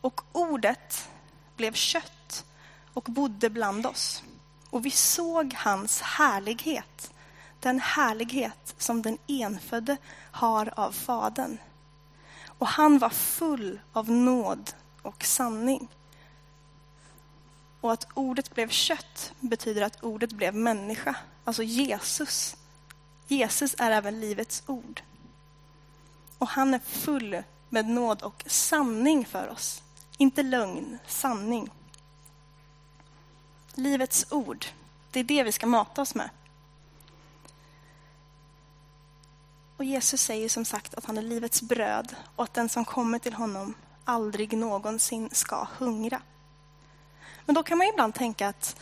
Och 0.00 0.20
ordet 0.32 1.08
blev 1.56 1.72
kött 1.72 2.44
och 2.92 3.04
bodde 3.04 3.50
bland 3.50 3.86
oss. 3.86 4.22
Och 4.70 4.86
vi 4.86 4.90
såg 4.90 5.54
hans 5.54 6.00
härlighet, 6.00 7.12
den 7.60 7.80
härlighet 7.80 8.74
som 8.78 9.02
den 9.02 9.18
enfödde 9.26 9.96
har 10.30 10.72
av 10.76 10.92
Fadern. 10.92 11.58
Och 12.46 12.66
han 12.66 12.98
var 12.98 13.10
full 13.10 13.80
av 13.92 14.10
nåd 14.10 14.70
och 15.02 15.24
sanning. 15.24 15.88
Och 17.80 17.92
att 17.92 18.06
ordet 18.14 18.54
blev 18.54 18.68
kött 18.68 19.32
betyder 19.40 19.82
att 19.82 20.02
ordet 20.02 20.32
blev 20.32 20.54
människa, 20.54 21.14
alltså 21.44 21.62
Jesus. 21.62 22.56
Jesus 23.28 23.74
är 23.78 23.90
även 23.90 24.20
livets 24.20 24.62
ord. 24.66 25.02
Och 26.38 26.48
han 26.48 26.74
är 26.74 26.78
full 26.78 27.42
med 27.68 27.88
nåd 27.88 28.22
och 28.22 28.44
sanning 28.46 29.26
för 29.26 29.48
oss. 29.48 29.82
Inte 30.16 30.42
lögn, 30.42 30.98
sanning. 31.06 31.70
Livets 33.74 34.26
ord, 34.30 34.66
det 35.10 35.20
är 35.20 35.24
det 35.24 35.42
vi 35.42 35.52
ska 35.52 35.66
mata 35.66 36.02
oss 36.02 36.14
med. 36.14 36.30
Och 39.76 39.84
Jesus 39.84 40.22
säger 40.22 40.48
som 40.48 40.64
sagt 40.64 40.94
att 40.94 41.04
han 41.04 41.18
är 41.18 41.22
livets 41.22 41.62
bröd 41.62 42.16
och 42.36 42.44
att 42.44 42.54
den 42.54 42.68
som 42.68 42.84
kommer 42.84 43.18
till 43.18 43.34
honom 43.34 43.74
aldrig 44.04 44.56
någonsin 44.56 45.28
ska 45.32 45.66
hungra. 45.78 46.22
Men 47.44 47.54
då 47.54 47.62
kan 47.62 47.78
man 47.78 47.86
ibland 47.86 48.14
tänka 48.14 48.48
att 48.48 48.76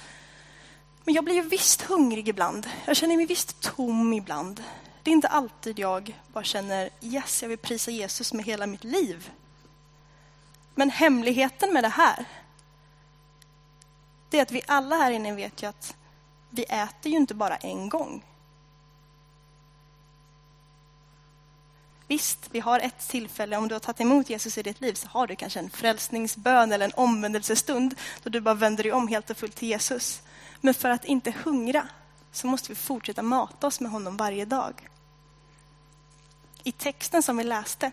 men 1.04 1.14
jag 1.14 1.24
blir 1.24 1.34
ju 1.34 1.42
visst 1.42 1.82
hungrig 1.82 2.28
ibland. 2.28 2.70
Jag 2.84 2.96
känner 2.96 3.16
mig 3.16 3.26
visst 3.26 3.60
tom 3.60 4.12
ibland. 4.12 4.62
Det 5.02 5.10
är 5.10 5.12
inte 5.12 5.28
alltid 5.28 5.78
jag 5.78 6.20
bara 6.32 6.44
känner 6.44 6.90
yes, 7.00 7.42
jag 7.42 7.48
vill 7.48 7.58
prisa 7.58 7.90
Jesus 7.90 8.32
med 8.32 8.44
hela 8.44 8.66
mitt 8.66 8.84
liv. 8.84 9.30
Men 10.74 10.90
hemligheten 10.90 11.72
med 11.72 11.84
det 11.84 11.88
här, 11.88 12.24
det 14.30 14.38
är 14.38 14.42
att 14.42 14.52
vi 14.52 14.62
alla 14.66 14.96
här 14.96 15.10
inne 15.10 15.34
vet 15.34 15.62
ju 15.62 15.66
att 15.66 15.96
vi 16.50 16.62
äter 16.62 17.12
ju 17.12 17.16
inte 17.16 17.34
bara 17.34 17.56
en 17.56 17.88
gång. 17.88 18.24
Visst, 22.06 22.48
vi 22.50 22.60
har 22.60 22.80
ett 22.80 23.08
tillfälle, 23.08 23.56
om 23.56 23.68
du 23.68 23.74
har 23.74 23.80
tagit 23.80 24.00
emot 24.00 24.30
Jesus 24.30 24.58
i 24.58 24.62
ditt 24.62 24.80
liv 24.80 24.94
så 24.94 25.08
har 25.08 25.26
du 25.26 25.36
kanske 25.36 25.58
en 25.58 25.70
frälsningsbön 25.70 26.72
eller 26.72 26.84
en 26.84 26.94
omvändelsestund 26.94 27.94
då 28.22 28.30
du 28.30 28.40
bara 28.40 28.54
vänder 28.54 28.82
dig 28.82 28.92
om 28.92 29.08
helt 29.08 29.30
och 29.30 29.36
fullt 29.36 29.56
till 29.56 29.68
Jesus. 29.68 30.22
Men 30.64 30.74
för 30.74 30.90
att 30.90 31.04
inte 31.04 31.34
hungra 31.44 31.88
så 32.32 32.46
måste 32.46 32.68
vi 32.68 32.74
fortsätta 32.74 33.22
mata 33.22 33.66
oss 33.66 33.80
med 33.80 33.90
honom 33.90 34.16
varje 34.16 34.44
dag. 34.44 34.88
I 36.62 36.72
texten 36.72 37.22
som 37.22 37.36
vi 37.36 37.44
läste 37.44 37.90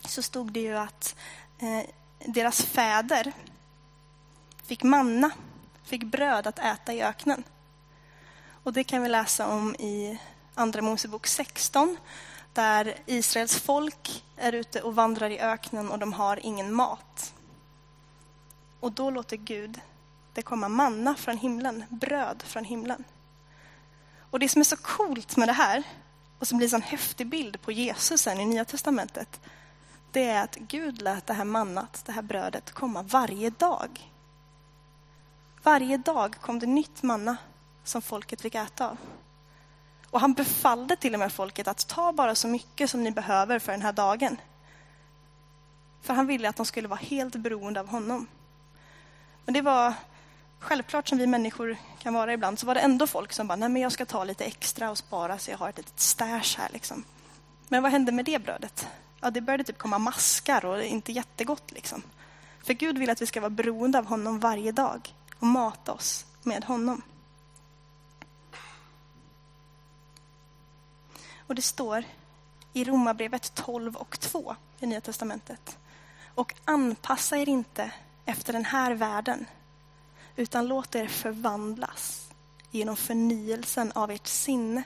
så 0.00 0.22
stod 0.22 0.52
det 0.52 0.60
ju 0.60 0.76
att 0.76 1.16
eh, 1.58 1.82
deras 2.18 2.62
fäder 2.62 3.32
fick 4.62 4.82
manna, 4.82 5.30
fick 5.82 6.04
bröd 6.04 6.46
att 6.46 6.58
äta 6.58 6.94
i 6.94 7.02
öknen. 7.02 7.44
Och 8.48 8.72
det 8.72 8.84
kan 8.84 9.02
vi 9.02 9.08
läsa 9.08 9.48
om 9.48 9.74
i 9.74 10.20
Andra 10.54 10.82
Mosebok 10.82 11.26
16 11.26 11.96
där 12.52 12.96
Israels 13.06 13.60
folk 13.60 14.24
är 14.36 14.52
ute 14.52 14.82
och 14.82 14.94
vandrar 14.94 15.30
i 15.30 15.40
öknen 15.40 15.90
och 15.90 15.98
de 15.98 16.12
har 16.12 16.46
ingen 16.46 16.74
mat. 16.74 17.34
Och 18.80 18.92
då 18.92 19.10
låter 19.10 19.36
Gud 19.36 19.80
det 20.36 20.42
komma 20.42 20.68
manna 20.68 21.14
från 21.14 21.38
himlen, 21.38 21.84
bröd 21.88 22.42
från 22.42 22.64
himlen. 22.64 23.04
Och 24.30 24.38
det 24.38 24.48
som 24.48 24.60
är 24.60 24.64
så 24.64 24.76
coolt 24.76 25.36
med 25.36 25.48
det 25.48 25.52
här, 25.52 25.82
och 26.38 26.48
som 26.48 26.58
blir 26.58 26.66
en 26.66 26.70
sån 26.70 26.82
häftig 26.82 27.26
bild 27.26 27.62
på 27.62 27.72
Jesus 27.72 28.20
sen 28.20 28.40
i 28.40 28.44
Nya 28.44 28.64
Testamentet, 28.64 29.40
det 30.12 30.24
är 30.24 30.44
att 30.44 30.54
Gud 30.54 31.02
lät 31.02 31.26
det 31.26 31.34
här 31.34 31.44
mannat, 31.44 32.02
det 32.06 32.12
här 32.12 32.22
brödet, 32.22 32.72
komma 32.72 33.02
varje 33.02 33.50
dag. 33.50 34.12
Varje 35.62 35.96
dag 35.96 36.36
kom 36.40 36.58
det 36.58 36.66
nytt 36.66 37.02
manna 37.02 37.36
som 37.84 38.02
folket 38.02 38.40
fick 38.40 38.54
äta 38.54 38.90
av. 38.90 38.96
Och 40.10 40.20
han 40.20 40.32
befallde 40.32 40.96
till 40.96 41.14
och 41.14 41.20
med 41.20 41.32
folket 41.32 41.68
att 41.68 41.88
ta 41.88 42.12
bara 42.12 42.34
så 42.34 42.48
mycket 42.48 42.90
som 42.90 43.04
ni 43.04 43.10
behöver 43.10 43.58
för 43.58 43.72
den 43.72 43.82
här 43.82 43.92
dagen. 43.92 44.36
För 46.02 46.14
han 46.14 46.26
ville 46.26 46.48
att 46.48 46.56
de 46.56 46.66
skulle 46.66 46.88
vara 46.88 47.00
helt 47.00 47.36
beroende 47.36 47.80
av 47.80 47.88
honom. 47.88 48.26
Men 49.44 49.54
det 49.54 49.62
var 49.62 49.94
självklart 50.66 51.08
som 51.08 51.18
vi 51.18 51.26
människor 51.26 51.76
kan 51.98 52.14
vara 52.14 52.32
ibland, 52.32 52.58
så 52.58 52.66
var 52.66 52.74
det 52.74 52.80
ändå 52.80 53.06
folk 53.06 53.32
som 53.32 53.46
bara, 53.46 53.56
nej 53.56 53.68
men 53.68 53.82
jag 53.82 53.92
ska 53.92 54.06
ta 54.06 54.24
lite 54.24 54.44
extra 54.44 54.90
och 54.90 54.98
spara 54.98 55.38
så 55.38 55.50
jag 55.50 55.58
har 55.58 55.68
ett 55.68 55.76
litet 55.76 56.00
stash 56.00 56.58
här 56.58 56.68
liksom. 56.72 57.04
Men 57.68 57.82
vad 57.82 57.92
hände 57.92 58.12
med 58.12 58.24
det 58.24 58.38
brödet? 58.38 58.88
Ja, 59.20 59.30
det 59.30 59.40
började 59.40 59.64
typ 59.64 59.78
komma 59.78 59.98
maskar 59.98 60.64
och 60.64 60.76
det 60.76 60.86
är 60.86 60.88
inte 60.88 61.12
jättegott 61.12 61.72
liksom. 61.72 62.02
För 62.64 62.74
Gud 62.74 62.98
vill 62.98 63.10
att 63.10 63.22
vi 63.22 63.26
ska 63.26 63.40
vara 63.40 63.50
beroende 63.50 63.98
av 63.98 64.06
honom 64.06 64.40
varje 64.40 64.72
dag 64.72 65.14
och 65.38 65.46
mata 65.46 65.92
oss 65.92 66.26
med 66.42 66.64
honom. 66.64 67.02
Och 71.38 71.54
det 71.54 71.62
står 71.62 72.04
i 72.72 72.84
Romarbrevet 72.84 73.54
12 73.54 73.96
och 73.96 74.20
2 74.20 74.56
i 74.80 74.86
Nya 74.86 75.00
Testamentet. 75.00 75.78
Och 76.34 76.54
anpassa 76.64 77.36
er 77.36 77.48
inte 77.48 77.90
efter 78.24 78.52
den 78.52 78.64
här 78.64 78.92
världen 78.92 79.46
utan 80.36 80.66
låt 80.66 80.94
er 80.94 81.06
förvandlas 81.06 82.30
genom 82.70 82.96
förnyelsen 82.96 83.92
av 83.92 84.10
ert 84.10 84.26
sinne 84.26 84.82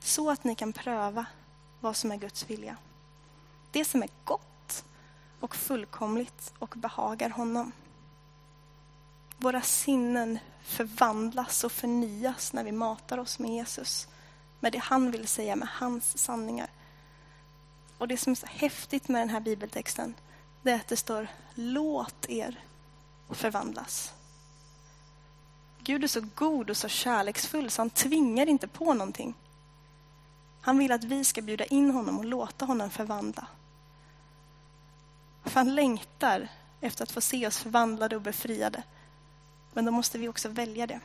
så 0.00 0.30
att 0.30 0.44
ni 0.44 0.54
kan 0.54 0.72
pröva 0.72 1.26
vad 1.80 1.96
som 1.96 2.12
är 2.12 2.16
Guds 2.16 2.50
vilja. 2.50 2.76
Det 3.70 3.84
som 3.84 4.02
är 4.02 4.08
gott 4.24 4.84
och 5.40 5.56
fullkomligt 5.56 6.52
och 6.58 6.74
behagar 6.76 7.30
honom. 7.30 7.72
Våra 9.36 9.62
sinnen 9.62 10.38
förvandlas 10.62 11.64
och 11.64 11.72
förnyas 11.72 12.52
när 12.52 12.64
vi 12.64 12.72
matar 12.72 13.18
oss 13.18 13.38
med 13.38 13.50
Jesus, 13.50 14.08
med 14.60 14.72
det 14.72 14.78
han 14.78 15.10
vill 15.10 15.28
säga, 15.28 15.56
med 15.56 15.68
hans 15.72 16.18
sanningar. 16.18 16.70
Och 17.98 18.08
det 18.08 18.16
som 18.16 18.30
är 18.30 18.34
så 18.34 18.46
häftigt 18.46 19.08
med 19.08 19.20
den 19.20 19.28
här 19.28 19.40
bibeltexten, 19.40 20.14
det 20.62 20.70
är 20.70 20.76
att 20.76 20.88
det 20.88 20.96
står 20.96 21.28
låt 21.54 22.26
er 22.28 22.60
förvandlas. 23.30 24.14
Gud 25.90 26.04
är 26.04 26.08
så 26.08 26.20
god 26.34 26.70
och 26.70 26.76
så 26.76 26.88
kärleksfull 26.88 27.70
så 27.70 27.82
han 27.82 27.90
tvingar 27.90 28.46
inte 28.46 28.68
på 28.68 28.94
någonting. 28.94 29.34
Han 30.60 30.78
vill 30.78 30.92
att 30.92 31.04
vi 31.04 31.24
ska 31.24 31.42
bjuda 31.42 31.64
in 31.64 31.90
honom 31.90 32.18
och 32.18 32.24
låta 32.24 32.64
honom 32.64 32.90
förvandla. 32.90 33.46
För 35.44 35.50
han 35.54 35.74
längtar 35.74 36.48
efter 36.80 37.02
att 37.02 37.10
få 37.10 37.20
se 37.20 37.46
oss 37.46 37.58
förvandlade 37.58 38.16
och 38.16 38.22
befriade. 38.22 38.82
Men 39.72 39.84
då 39.84 39.92
måste 39.92 40.18
vi 40.18 40.28
också 40.28 40.48
välja 40.48 40.86
det. 40.86 41.00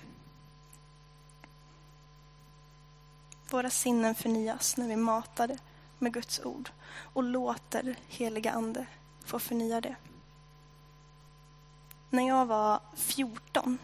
Våra 3.50 3.69
sinnen 3.69 4.15
förnyas 4.15 4.78
när 4.78 4.88
vi 4.88 4.95
matar 4.95 5.48
det 5.48 5.58
med 6.00 6.13
Guds 6.13 6.39
ord 6.39 6.69
och 6.88 7.24
låter 7.24 7.95
heliga 8.08 8.52
Ande 8.52 8.86
få 9.24 9.39
förnya 9.39 9.82
det. 9.82 9.95
När 12.10 12.28
jag 12.28 12.45
var 12.45 12.80
14 12.95 13.78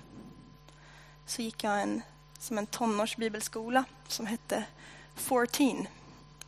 så 1.31 1.41
gick 1.41 1.63
jag 1.63 1.81
en, 1.81 2.01
som 2.39 2.57
en 2.57 2.65
tonårsbibelskola 2.65 3.83
som 4.07 4.25
hette 4.25 4.63
14. 5.15 5.87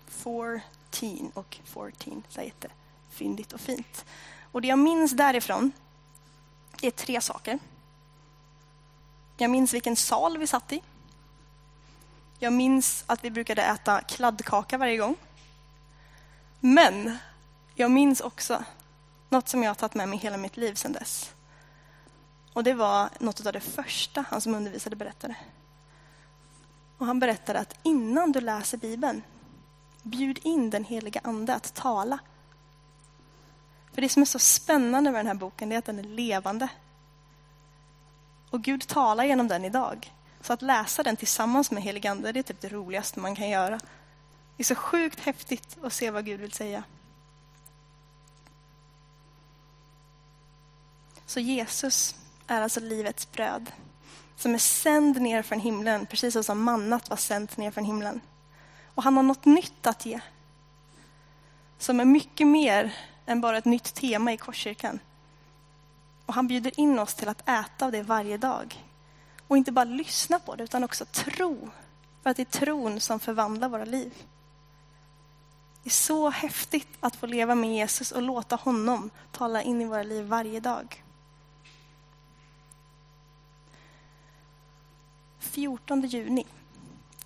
14 0.08 1.32
och 1.34 1.60
14, 1.64 2.24
så 2.30 2.42
jättefyndigt 2.42 3.54
och 3.54 3.62
fint. 3.62 4.06
Och 4.52 4.62
det 4.62 4.68
jag 4.68 4.80
minns 4.80 5.12
därifrån 5.12 5.72
är 6.82 6.92
tre 6.92 7.22
saker. 7.22 7.60
Jag 9.38 9.50
minns 9.50 9.74
vilken 9.74 9.96
sal 9.96 10.38
vi 10.38 10.48
satt 10.48 10.74
i. 10.74 10.82
Jag 12.40 12.54
minns 12.54 13.04
att 13.08 13.24
vi 13.24 13.32
brukade 13.32 13.62
äta 13.62 14.02
kladdkaka 14.02 14.78
varje 14.78 14.98
gång. 14.98 15.16
Men 16.60 17.18
jag 17.76 17.92
minns 17.92 18.22
också 18.22 18.64
något 19.30 19.50
som 19.50 19.64
jag 19.64 19.70
har 19.70 19.76
tagit 19.76 19.96
med 19.96 20.10
mig 20.10 20.20
hela 20.20 20.38
mitt 20.38 20.58
liv 20.58 20.74
sedan 20.74 20.92
dess. 20.92 21.34
Och 22.54 22.64
det 22.64 22.74
var 22.74 23.10
något 23.20 23.46
av 23.46 23.54
det 23.54 23.60
första 23.60 24.26
han 24.30 24.42
som 24.42 24.56
undervisade 24.56 24.96
berättade. 24.96 25.36
Och 26.98 27.06
han 27.06 27.20
berättade 27.20 27.60
att 27.60 27.76
innan 27.84 28.32
du 28.32 28.42
läser 28.42 28.78
Bibeln, 28.78 29.22
bjud 30.04 30.40
in 30.44 30.70
den 30.70 30.84
heliga 30.84 31.22
Ande 31.24 31.56
att 31.56 31.74
tala. 31.74 32.20
För 33.94 34.02
det 34.02 34.10
som 34.10 34.22
är 34.22 34.26
så 34.26 34.40
spännande 34.40 35.12
med 35.12 35.20
den 35.20 35.28
här 35.28 35.34
boken 35.34 35.72
är 35.72 35.78
att 35.78 35.86
den 35.86 36.00
är 36.00 36.04
levande. 36.04 36.68
Och 38.50 38.62
Gud 38.62 38.88
talar 38.88 39.24
genom 39.24 39.48
den 39.48 39.66
idag. 39.66 40.14
Så 40.42 40.54
att 40.54 40.62
läsa 40.62 41.04
den 41.04 41.18
tillsammans 41.18 41.72
med 41.72 41.84
helig 41.84 42.08
Ande, 42.08 42.32
det 42.32 42.40
är 42.40 42.44
typ 42.44 42.62
det 42.62 42.70
roligaste 42.70 43.20
man 43.20 43.36
kan 43.36 43.50
göra. 43.50 43.80
Det 44.58 44.62
är 44.62 44.64
så 44.64 44.76
sjukt 44.76 45.20
häftigt 45.20 45.78
att 45.84 45.94
se 45.94 46.12
vad 46.12 46.26
Gud 46.26 46.40
vill 46.40 46.52
säga. 46.52 46.84
Så 51.26 51.40
Jesus 51.40 52.16
är 52.48 52.62
alltså 52.62 52.80
livets 52.80 53.32
bröd 53.32 53.72
som 54.36 54.54
är 54.54 54.58
sänd 54.58 55.22
ner 55.22 55.42
från 55.42 55.60
himlen, 55.60 56.06
precis 56.06 56.46
som 56.46 56.64
mannat 56.64 57.10
var 57.10 57.18
sänt 57.18 57.58
ner 57.58 57.72
från 57.72 57.86
himlen. 57.86 58.22
Och 58.96 59.04
han 59.04 59.16
har 59.16 59.24
något 59.24 59.46
nytt 59.46 59.88
att 59.88 60.06
ge. 60.06 60.20
Som 61.78 62.00
är 62.00 62.06
mycket 62.06 62.48
mer 62.48 62.96
än 63.26 63.42
bara 63.42 63.58
ett 63.58 63.66
nytt 63.66 63.94
tema 63.94 64.34
i 64.34 64.38
Korskyrkan. 64.38 65.00
Och 66.26 66.34
han 66.34 66.48
bjuder 66.48 66.80
in 66.80 67.00
oss 67.00 67.14
till 67.14 67.30
att 67.30 67.50
äta 67.50 67.86
av 67.86 67.92
det 67.92 68.02
varje 68.02 68.38
dag. 68.38 68.84
Och 69.48 69.58
inte 69.58 69.72
bara 69.72 69.86
lyssna 69.86 70.40
på 70.40 70.56
det, 70.56 70.64
utan 70.64 70.84
också 70.84 71.06
tro. 71.06 71.70
För 72.24 72.30
att 72.30 72.38
det 72.38 72.44
är 72.44 72.60
tron 72.60 73.00
som 73.00 73.20
förvandlar 73.20 73.70
våra 73.70 73.86
liv. 73.86 74.14
Det 75.84 75.90
är 75.90 75.92
så 75.92 76.30
häftigt 76.30 76.88
att 77.00 77.16
få 77.16 77.26
leva 77.26 77.56
med 77.56 77.76
Jesus 77.76 78.12
och 78.12 78.22
låta 78.22 78.56
honom 78.56 79.10
tala 79.32 79.62
in 79.62 79.82
i 79.82 79.86
våra 79.86 80.04
liv 80.04 80.26
varje 80.26 80.60
dag. 80.60 81.03
14 85.54 86.02
juni 86.02 86.46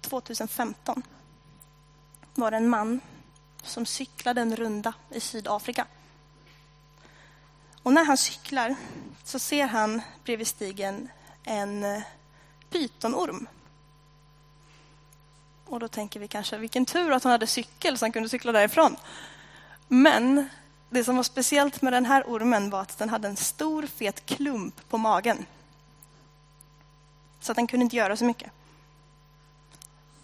2015 0.02 1.04
var 2.36 2.52
det 2.52 2.58
en 2.58 2.70
man 2.70 3.02
som 3.64 3.86
cyklade 3.86 4.42
en 4.42 4.56
runda 4.56 4.94
i 5.12 5.20
Sydafrika. 5.20 5.86
Och 7.84 7.94
när 7.94 8.06
han 8.06 8.18
cyklar 8.18 8.76
så 9.24 9.40
ser 9.40 9.68
han 9.68 10.02
bredvid 10.24 10.48
stigen 10.48 11.10
en 11.44 11.84
eh, 11.84 12.02
pytonorm. 12.70 13.48
Och 15.66 15.80
då 15.80 15.88
tänker 15.88 16.20
vi 16.20 16.28
kanske, 16.28 16.58
vilken 16.58 16.86
tur 16.86 17.12
att 17.12 17.24
han 17.24 17.32
hade 17.32 17.48
cykel 17.48 17.98
så 17.98 18.06
han 18.06 18.12
kunde 18.12 18.30
cykla 18.30 18.52
därifrån. 18.52 18.96
Men 19.88 20.50
det 20.90 21.04
som 21.04 21.16
var 21.16 21.24
speciellt 21.24 21.82
med 21.82 21.94
den 21.94 22.06
här 22.06 22.24
ormen 22.28 22.70
var 22.70 22.82
att 22.82 22.98
den 22.98 23.10
hade 23.10 23.28
en 23.28 23.38
stor 23.38 23.88
fet 23.88 24.26
klump 24.26 24.90
på 24.90 24.98
magen. 24.98 25.46
Så 27.40 27.52
att 27.52 27.56
den 27.56 27.68
kunde 27.68 27.84
inte 27.84 27.96
göra 27.96 28.18
så 28.18 28.26
mycket. 28.26 28.52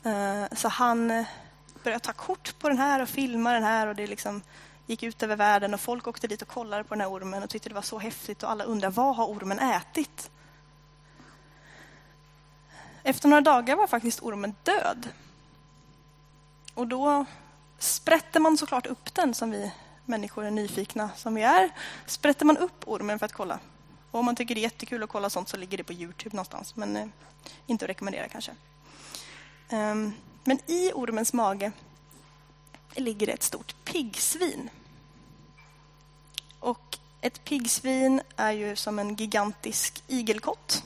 Eh, 0.04 0.46
så 0.56 0.68
han 0.68 1.12
eh, 1.12 1.26
började 1.84 2.04
ta 2.04 2.14
kort 2.14 2.60
på 2.60 2.70
den 2.70 2.78
här 2.78 3.02
och 3.02 3.10
filma 3.10 3.54
den 3.54 3.64
här 3.64 3.88
och 3.88 3.96
det 3.96 4.08
liksom 4.08 4.42
gick 4.86 5.04
ut 5.04 5.24
över 5.24 5.36
världen 5.36 5.74
och 5.74 5.80
folk 5.80 6.08
åkte 6.08 6.28
dit 6.28 6.42
och 6.42 6.48
kollade 6.48 6.84
på 6.84 6.94
den 6.94 7.02
här 7.02 7.12
ormen 7.12 7.44
och 7.44 7.50
tyckte 7.50 7.70
det 7.70 7.76
var 7.76 7.82
så 7.82 8.00
häftigt 8.00 8.44
och 8.44 8.52
alla 8.52 8.64
undrade 8.64 8.96
vad 8.96 9.16
har 9.16 9.26
ormen 9.26 9.60
ätit? 9.60 10.30
Efter 13.04 13.30
några 13.30 13.42
dagar 13.42 13.76
var 13.76 13.88
faktiskt 13.88 14.24
ormen 14.24 14.56
död. 14.64 15.10
Och 16.74 16.88
då 16.88 17.26
sprätter 17.80 18.40
man 18.40 18.58
såklart 18.58 18.86
upp 18.86 19.14
den 19.14 19.34
som 19.34 19.52
vi 19.52 19.72
människor 20.06 20.46
är 20.46 20.52
nyfikna 20.52 21.10
som 21.16 21.36
vi 21.36 21.42
är. 21.42 21.70
Sprätter 22.06 22.46
man 22.46 22.58
upp 22.58 22.88
ormen 22.88 23.20
för 23.20 23.26
att 23.26 23.34
kolla 23.34 23.60
och 24.14 24.20
om 24.20 24.26
man 24.26 24.36
tycker 24.36 24.56
det 24.56 24.62
är 24.62 24.64
jättekul 24.64 25.04
att 25.04 25.10
kolla 25.10 25.30
sånt 25.30 25.50
så 25.50 25.58
ligger 25.58 25.78
det 25.78 25.84
på 25.84 25.94
Youtube 25.94 26.36
någonstans. 26.36 26.76
Men 26.76 26.96
eh, 26.96 27.08
inte 27.68 27.86
att 27.86 27.90
rekommendera 27.90 28.28
kanske. 28.28 28.52
Um, 29.72 30.14
men 30.44 30.60
i 30.68 30.92
ormens 30.94 31.34
mage 31.34 31.72
ligger 32.96 33.28
det 33.28 33.34
ett 33.34 33.44
stort 33.44 33.76
piggsvin. 33.84 34.70
Och 36.60 36.98
ett 37.22 37.44
piggsvin 37.44 38.22
är 38.36 38.52
ju 38.52 38.76
som 38.76 39.00
en 39.00 39.16
gigantisk 39.16 40.04
igelkott. 40.08 40.84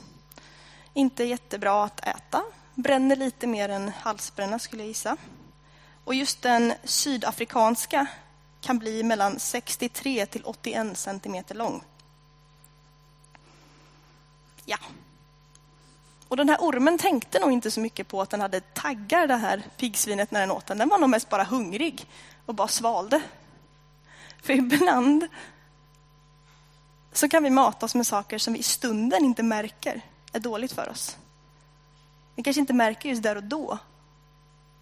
Inte 0.94 1.24
jättebra 1.24 1.84
att 1.84 2.00
äta. 2.00 2.44
Bränner 2.74 3.16
lite 3.16 3.46
mer 3.46 3.68
än 3.68 3.88
halsbränna 3.88 4.58
skulle 4.58 4.82
jag 4.82 4.88
gissa. 4.88 5.16
Och 6.04 6.14
just 6.14 6.42
den 6.42 6.74
sydafrikanska 6.84 8.06
kan 8.60 8.78
bli 8.78 9.02
mellan 9.02 9.38
63 9.38 10.26
till 10.26 10.44
81 10.44 10.98
centimeter 10.98 11.54
lång. 11.54 11.82
Ja. 14.68 14.78
Och 16.28 16.36
den 16.36 16.48
här 16.48 16.56
ormen 16.60 16.98
tänkte 16.98 17.38
nog 17.38 17.52
inte 17.52 17.70
så 17.70 17.80
mycket 17.80 18.08
på 18.08 18.22
att 18.22 18.30
den 18.30 18.40
hade 18.40 18.60
taggar, 18.60 19.26
det 19.26 19.36
här 19.36 19.62
piggsvinet, 19.76 20.30
när 20.30 20.40
den 20.40 20.50
åt 20.50 20.66
den. 20.66 20.78
Den 20.78 20.88
var 20.88 20.98
nog 20.98 21.10
mest 21.10 21.28
bara 21.28 21.44
hungrig 21.44 22.06
och 22.46 22.54
bara 22.54 22.68
svalde. 22.68 23.22
För 24.42 24.52
ibland 24.52 25.26
så 27.12 27.28
kan 27.28 27.42
vi 27.42 27.50
mata 27.50 27.86
oss 27.86 27.94
med 27.94 28.06
saker 28.06 28.38
som 28.38 28.52
vi 28.52 28.58
i 28.58 28.62
stunden 28.62 29.24
inte 29.24 29.42
märker 29.42 30.00
är 30.32 30.40
dåligt 30.40 30.72
för 30.72 30.88
oss. 30.88 31.16
Vi 32.34 32.42
kanske 32.42 32.60
inte 32.60 32.72
märker 32.72 33.08
just 33.08 33.22
där 33.22 33.36
och 33.36 33.44
då 33.44 33.78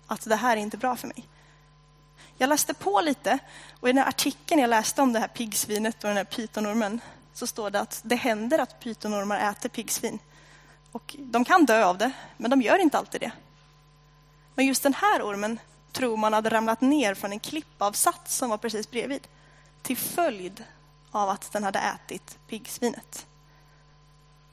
att 0.06 0.24
det 0.24 0.36
här 0.36 0.56
är 0.56 0.60
inte 0.60 0.76
bra 0.76 0.96
för 0.96 1.08
mig. 1.08 1.24
Jag 2.36 2.48
läste 2.48 2.74
på 2.74 3.00
lite 3.00 3.38
och 3.80 3.88
i 3.88 3.92
den 3.92 3.98
här 3.98 4.08
artikeln 4.08 4.60
jag 4.60 4.70
läste 4.70 5.02
om 5.02 5.12
det 5.12 5.18
här 5.18 5.28
piggsvinet 5.28 6.04
och 6.04 6.08
den 6.08 6.16
här 6.16 6.24
pytonormen 6.24 7.00
så 7.36 7.46
står 7.46 7.70
det 7.70 7.80
att 7.80 8.00
det 8.04 8.16
händer 8.16 8.58
att 8.58 8.80
pytonormar 8.80 9.50
äter 9.50 9.68
piggsvin. 9.68 10.18
Och 10.92 11.16
de 11.18 11.44
kan 11.44 11.64
dö 11.64 11.84
av 11.84 11.98
det, 11.98 12.10
men 12.36 12.50
de 12.50 12.62
gör 12.62 12.78
inte 12.78 12.98
alltid 12.98 13.20
det. 13.20 13.32
Men 14.54 14.66
just 14.66 14.82
den 14.82 14.94
här 14.94 15.22
ormen 15.22 15.58
tror 15.92 16.16
man 16.16 16.32
hade 16.32 16.50
ramlat 16.50 16.80
ner 16.80 17.14
från 17.14 17.32
en 17.32 17.40
klippavsats 17.40 18.36
som 18.36 18.50
var 18.50 18.58
precis 18.58 18.90
bredvid 18.90 19.28
till 19.82 19.96
följd 19.96 20.64
av 21.10 21.28
att 21.28 21.52
den 21.52 21.64
hade 21.64 21.78
ätit 21.78 22.38
piggsvinet. 22.48 23.26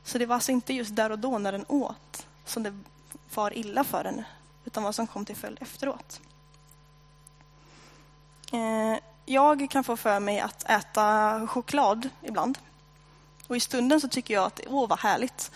Så 0.04 0.17
det 0.17 0.26
var 0.26 0.36
alltså 0.36 0.52
inte 0.52 0.74
just 0.74 0.96
där 0.96 1.10
och 1.10 1.19
då 1.19 1.38
när 1.38 1.52
den 1.52 1.65
åt 1.67 2.28
som 2.46 2.63
det 2.63 2.80
var 3.34 3.58
illa 3.58 3.84
för 3.84 4.04
henne, 4.06 4.26
utan 4.65 4.84
vad 4.84 4.96
som 4.96 5.08
kom 5.08 5.26
till 5.26 5.36
följd 5.36 5.58
efteråt. 5.62 6.22
Eh, 8.52 9.00
jag 9.26 9.67
kan 9.69 9.84
få 9.84 9.98
för 9.98 10.19
mig 10.19 10.39
att 10.39 10.69
äta 10.69 11.48
choklad 11.48 12.10
ibland. 12.22 12.58
Och 13.47 13.56
i 13.56 13.60
stunden 13.60 14.01
så 14.01 14.08
tycker 14.08 14.34
jag 14.34 14.43
att 14.43 14.60
åh, 14.67 14.89
vad 14.89 14.99
härligt. 14.99 15.51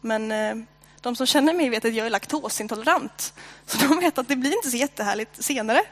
Men 0.00 0.32
eh, 0.32 0.56
de 1.00 1.16
som 1.16 1.26
känner 1.26 1.54
mig 1.54 1.68
vet 1.68 1.84
att 1.84 1.94
jag 1.94 2.06
är 2.06 2.10
laktosintolerant. 2.10 3.34
Så 3.66 3.78
de 3.78 4.00
vet 4.00 4.18
att 4.18 4.28
det 4.28 4.36
blir 4.36 4.52
inte 4.52 4.70
så 4.70 4.76
jättehärligt 4.76 5.44
senare. 5.44 5.82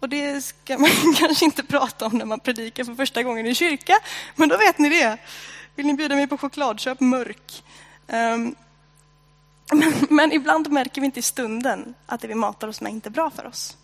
Och 0.00 0.08
det 0.08 0.42
ska 0.42 0.78
man 0.78 0.90
kanske 1.18 1.44
inte 1.44 1.62
prata 1.62 2.06
om 2.06 2.18
när 2.18 2.24
man 2.24 2.40
predikar 2.40 2.84
för 2.84 2.94
första 2.94 3.22
gången 3.22 3.46
i 3.46 3.54
kyrka. 3.54 3.94
Men 4.36 4.48
då 4.48 4.56
vet 4.56 4.78
ni 4.78 4.88
det. 4.88 5.18
Vill 5.74 5.86
ni 5.86 5.94
bjuda 5.94 6.14
mig 6.14 6.26
på 6.26 6.38
chokladköp, 6.38 7.00
mörk. 7.00 7.64
Um, 8.06 8.54
men, 9.72 10.06
men, 10.10 10.32
ibland 10.32 10.72
märker 10.72 11.00
vi 11.00 11.04
inte 11.04 11.20
i 11.20 11.22
stunden 11.22 11.94
att 12.06 12.20
det 12.20 12.28
vi 12.28 12.34
matar 12.34 12.68
oss 12.68 12.80
med 12.80 12.92
inte 12.92 13.08
är 13.08 13.10
bra 13.10 13.30
för 13.30 13.46
oss. 13.46 13.76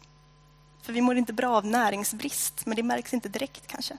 För 0.83 0.93
vi 0.93 1.01
mår 1.01 1.17
inte 1.17 1.33
bra 1.33 1.57
av 1.57 1.67
näringsbrist, 1.67 2.67
men 2.67 2.77
det 2.77 2.83
märks 2.83 3.15
inte 3.15 3.29
direkt 3.29 3.67
kanske. 3.67 3.97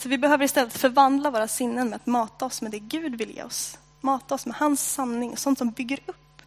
Så 0.00 0.08
vi 0.08 0.18
behöver 0.18 0.44
istället 0.44 0.72
förvandla 0.72 1.30
våra 1.30 1.48
sinnen 1.48 1.88
med 1.88 1.96
att 1.96 2.06
mata 2.06 2.44
oss 2.44 2.62
med 2.62 2.70
det 2.70 2.78
Gud 2.78 3.18
vill 3.18 3.30
ge 3.30 3.42
oss. 3.42 3.78
Mata 4.00 4.34
oss 4.34 4.46
med 4.46 4.56
hans 4.56 4.92
sanning, 4.92 5.36
sånt 5.36 5.58
som 5.58 5.70
bygger 5.70 6.00
upp. 6.06 6.42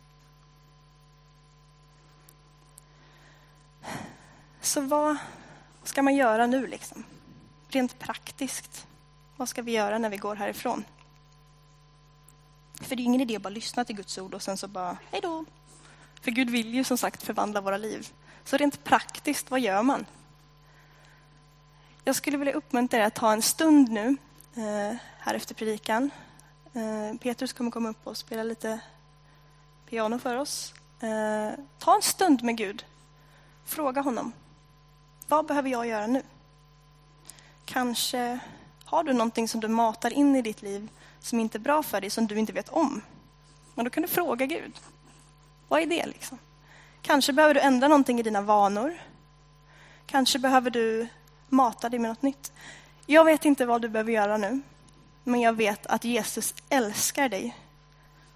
Så 4.61 4.81
vad 4.81 5.17
ska 5.83 6.01
man 6.01 6.15
göra 6.15 6.47
nu 6.47 6.67
liksom? 6.67 7.03
Rent 7.67 7.99
praktiskt. 7.99 8.87
Vad 9.35 9.49
ska 9.49 9.61
vi 9.61 9.71
göra 9.71 9.97
när 9.97 10.09
vi 10.09 10.17
går 10.17 10.35
härifrån? 10.35 10.83
För 12.81 12.95
det 12.95 13.01
är 13.01 13.05
ingen 13.05 13.21
idé 13.21 13.35
att 13.35 13.41
bara 13.41 13.49
lyssna 13.49 13.85
till 13.85 13.95
Guds 13.95 14.17
ord 14.17 14.33
och 14.33 14.41
sen 14.41 14.57
så 14.57 14.67
bara, 14.67 14.97
hej 15.11 15.21
då. 15.21 15.45
För 16.21 16.31
Gud 16.31 16.49
vill 16.49 16.73
ju 16.73 16.83
som 16.83 16.97
sagt 16.97 17.23
förvandla 17.23 17.61
våra 17.61 17.77
liv. 17.77 18.13
Så 18.43 18.57
rent 18.57 18.83
praktiskt, 18.83 19.51
vad 19.51 19.59
gör 19.59 19.83
man? 19.83 20.05
Jag 22.05 22.15
skulle 22.15 22.37
vilja 22.37 22.53
uppmuntra 22.53 22.99
er 22.99 23.03
att 23.03 23.15
ta 23.15 23.33
en 23.33 23.41
stund 23.41 23.89
nu, 23.91 24.17
eh, 24.55 24.97
här 25.19 25.33
efter 25.33 25.55
predikan. 25.55 26.09
Eh, 26.73 27.17
Petrus 27.17 27.53
kommer 27.53 27.71
komma 27.71 27.89
upp 27.89 28.07
och 28.07 28.17
spela 28.17 28.43
lite 28.43 28.79
piano 29.89 30.19
för 30.19 30.35
oss. 30.35 30.73
Eh, 30.99 31.59
ta 31.79 31.95
en 31.95 32.01
stund 32.01 32.43
med 32.43 32.57
Gud. 32.57 32.85
Fråga 33.65 34.01
honom. 34.01 34.33
Vad 35.27 35.45
behöver 35.45 35.69
jag 35.69 35.87
göra 35.87 36.07
nu? 36.07 36.21
Kanske 37.65 38.39
har 38.85 39.03
du 39.03 39.13
någonting 39.13 39.47
som 39.47 39.61
du 39.61 39.67
matar 39.67 40.13
in 40.13 40.35
i 40.35 40.41
ditt 40.41 40.61
liv 40.61 40.89
som 41.19 41.39
inte 41.39 41.57
är 41.57 41.59
bra 41.59 41.83
för 41.83 42.01
dig, 42.01 42.09
som 42.09 42.27
du 42.27 42.39
inte 42.39 42.53
vet 42.53 42.69
om. 42.69 43.01
Men 43.75 43.85
då 43.85 43.91
kan 43.91 44.03
du 44.03 44.09
fråga 44.09 44.45
Gud. 44.45 44.79
Vad 45.67 45.81
är 45.81 45.85
det 45.85 46.05
liksom? 46.05 46.37
Kanske 47.01 47.33
behöver 47.33 47.53
du 47.53 47.59
ändra 47.59 47.87
någonting 47.87 48.19
i 48.19 48.23
dina 48.23 48.41
vanor. 48.41 49.01
Kanske 50.05 50.39
behöver 50.39 50.69
du 50.69 51.07
mata 51.53 51.89
dig 51.89 51.99
med 51.99 52.09
något 52.09 52.21
nytt. 52.21 52.51
Jag 53.05 53.25
vet 53.25 53.45
inte 53.45 53.65
vad 53.65 53.81
du 53.81 53.89
behöver 53.89 54.11
göra 54.11 54.37
nu, 54.37 54.61
men 55.23 55.41
jag 55.41 55.53
vet 55.53 55.85
att 55.87 56.03
Jesus 56.03 56.53
älskar 56.69 57.29
dig 57.29 57.57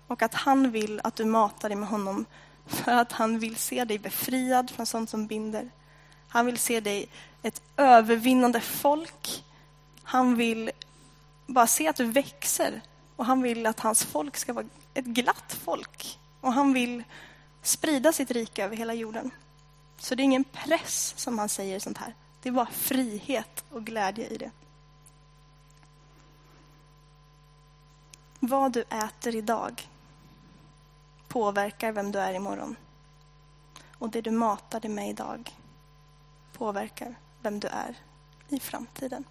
och 0.08 0.22
att 0.22 0.34
han 0.34 0.72
vill 0.72 1.02
att 1.04 1.16
du 1.16 1.26
matar 1.26 1.70
dig 1.70 1.76
med 1.76 1.90
honom 1.90 2.26
för 2.66 2.92
att 2.92 3.12
han 3.12 3.40
vill 3.40 3.56
se 3.56 3.86
dig 3.86 4.00
befriad 4.00 4.70
från 4.70 4.86
sånt 4.86 5.10
som 5.10 5.28
binder. 5.28 5.70
Han 6.28 6.46
vill 6.46 6.58
se 6.58 6.80
dig 6.80 7.10
ett 7.44 7.62
övervinnande 7.78 8.62
folk. 8.62 9.44
Han 10.04 10.36
vill 10.36 10.72
bara 11.48 11.68
se 11.68 11.88
att 11.88 11.96
du 11.96 12.06
växer 12.06 12.82
och 13.16 13.26
han 13.26 13.42
vill 13.42 13.66
att 13.66 13.80
hans 13.80 14.06
folk 14.06 14.38
ska 14.38 14.54
vara 14.54 14.66
ett 14.94 15.06
glatt 15.06 15.58
folk. 15.64 16.20
Och 16.42 16.54
han 16.54 16.74
vill 16.74 17.04
sprida 17.62 18.14
sitt 18.14 18.32
rike 18.32 18.64
över 18.64 18.76
hela 18.76 18.94
jorden. 18.94 19.32
Så 19.98 20.16
det 20.16 20.22
är 20.22 20.26
ingen 20.26 20.44
press 20.44 21.14
som 21.18 21.40
han 21.40 21.50
säger 21.50 21.80
sånt 21.80 21.98
här. 21.98 22.14
Det 22.48 22.52
är 22.52 22.54
bara 22.54 22.66
frihet 22.66 23.66
och 23.70 23.86
glädje 23.86 24.28
i 24.28 24.38
det. 24.38 24.52
Vad 28.40 28.72
du 28.72 28.82
äter 28.82 29.36
idag 29.36 29.90
påverkar 31.28 31.92
vem 31.92 32.12
du 32.12 32.20
är 32.20 32.34
imorgon. 32.34 32.76
Och 33.98 34.10
det 34.10 34.22
du 34.22 34.32
matar 34.32 34.80
dig 34.80 34.92
med 34.92 35.10
idag 35.10 35.56
påverkar 36.54 37.16
vem 37.42 37.60
du 37.60 37.68
är 37.68 37.96
i 38.50 38.60
framtiden. 38.60 39.24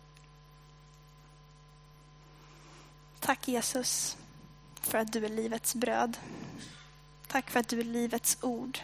Tack 3.21 3.49
Jesus 3.49 4.17
för 4.81 4.99
att 4.99 5.13
du 5.13 5.25
är 5.25 5.31
livets 5.31 5.75
bröd. 5.75 6.19
Tack 7.27 7.51
för 7.51 7.61
att 7.61 7.69
du 7.69 7.81
är 7.81 7.85
livets 7.85 8.39
ord. 8.43 8.79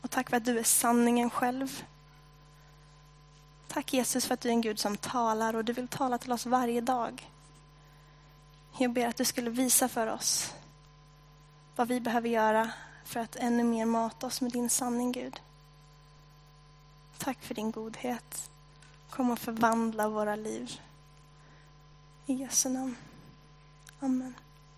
Och 0.00 0.10
tack 0.10 0.30
för 0.30 0.36
att 0.36 0.44
du 0.44 0.58
är 0.58 0.64
sanningen 0.64 1.30
själv. 1.30 1.84
Tack 3.72 3.92
Jesus 3.92 4.26
för 4.26 4.34
att 4.34 4.40
du 4.40 4.48
är 4.48 4.52
en 4.52 4.60
Gud 4.60 4.78
som 4.78 4.96
talar 4.96 5.56
och 5.56 5.64
du 5.64 5.72
vill 5.72 5.88
tala 5.88 6.18
till 6.18 6.32
oss 6.32 6.46
varje 6.46 6.80
dag. 6.80 7.30
Jag 8.78 8.92
ber 8.92 9.06
att 9.06 9.16
du 9.16 9.24
skulle 9.24 9.50
visa 9.50 9.88
för 9.88 10.06
oss 10.06 10.54
vad 11.76 11.88
vi 11.88 12.00
behöver 12.00 12.28
göra 12.28 12.70
för 13.04 13.20
att 13.20 13.36
ännu 13.36 13.64
mer 13.64 13.86
mata 13.86 14.26
oss 14.26 14.40
med 14.40 14.52
din 14.52 14.70
sanning, 14.70 15.12
Gud. 15.12 15.40
Tack 17.18 17.38
för 17.42 17.54
din 17.54 17.70
godhet. 17.70 18.50
Kom 19.10 19.30
och 19.30 19.38
förvandla 19.38 20.08
våra 20.08 20.36
liv. 20.36 20.80
I 22.26 22.34
Jesu 22.34 22.68
namn. 22.68 22.96
Amen. 24.00 24.34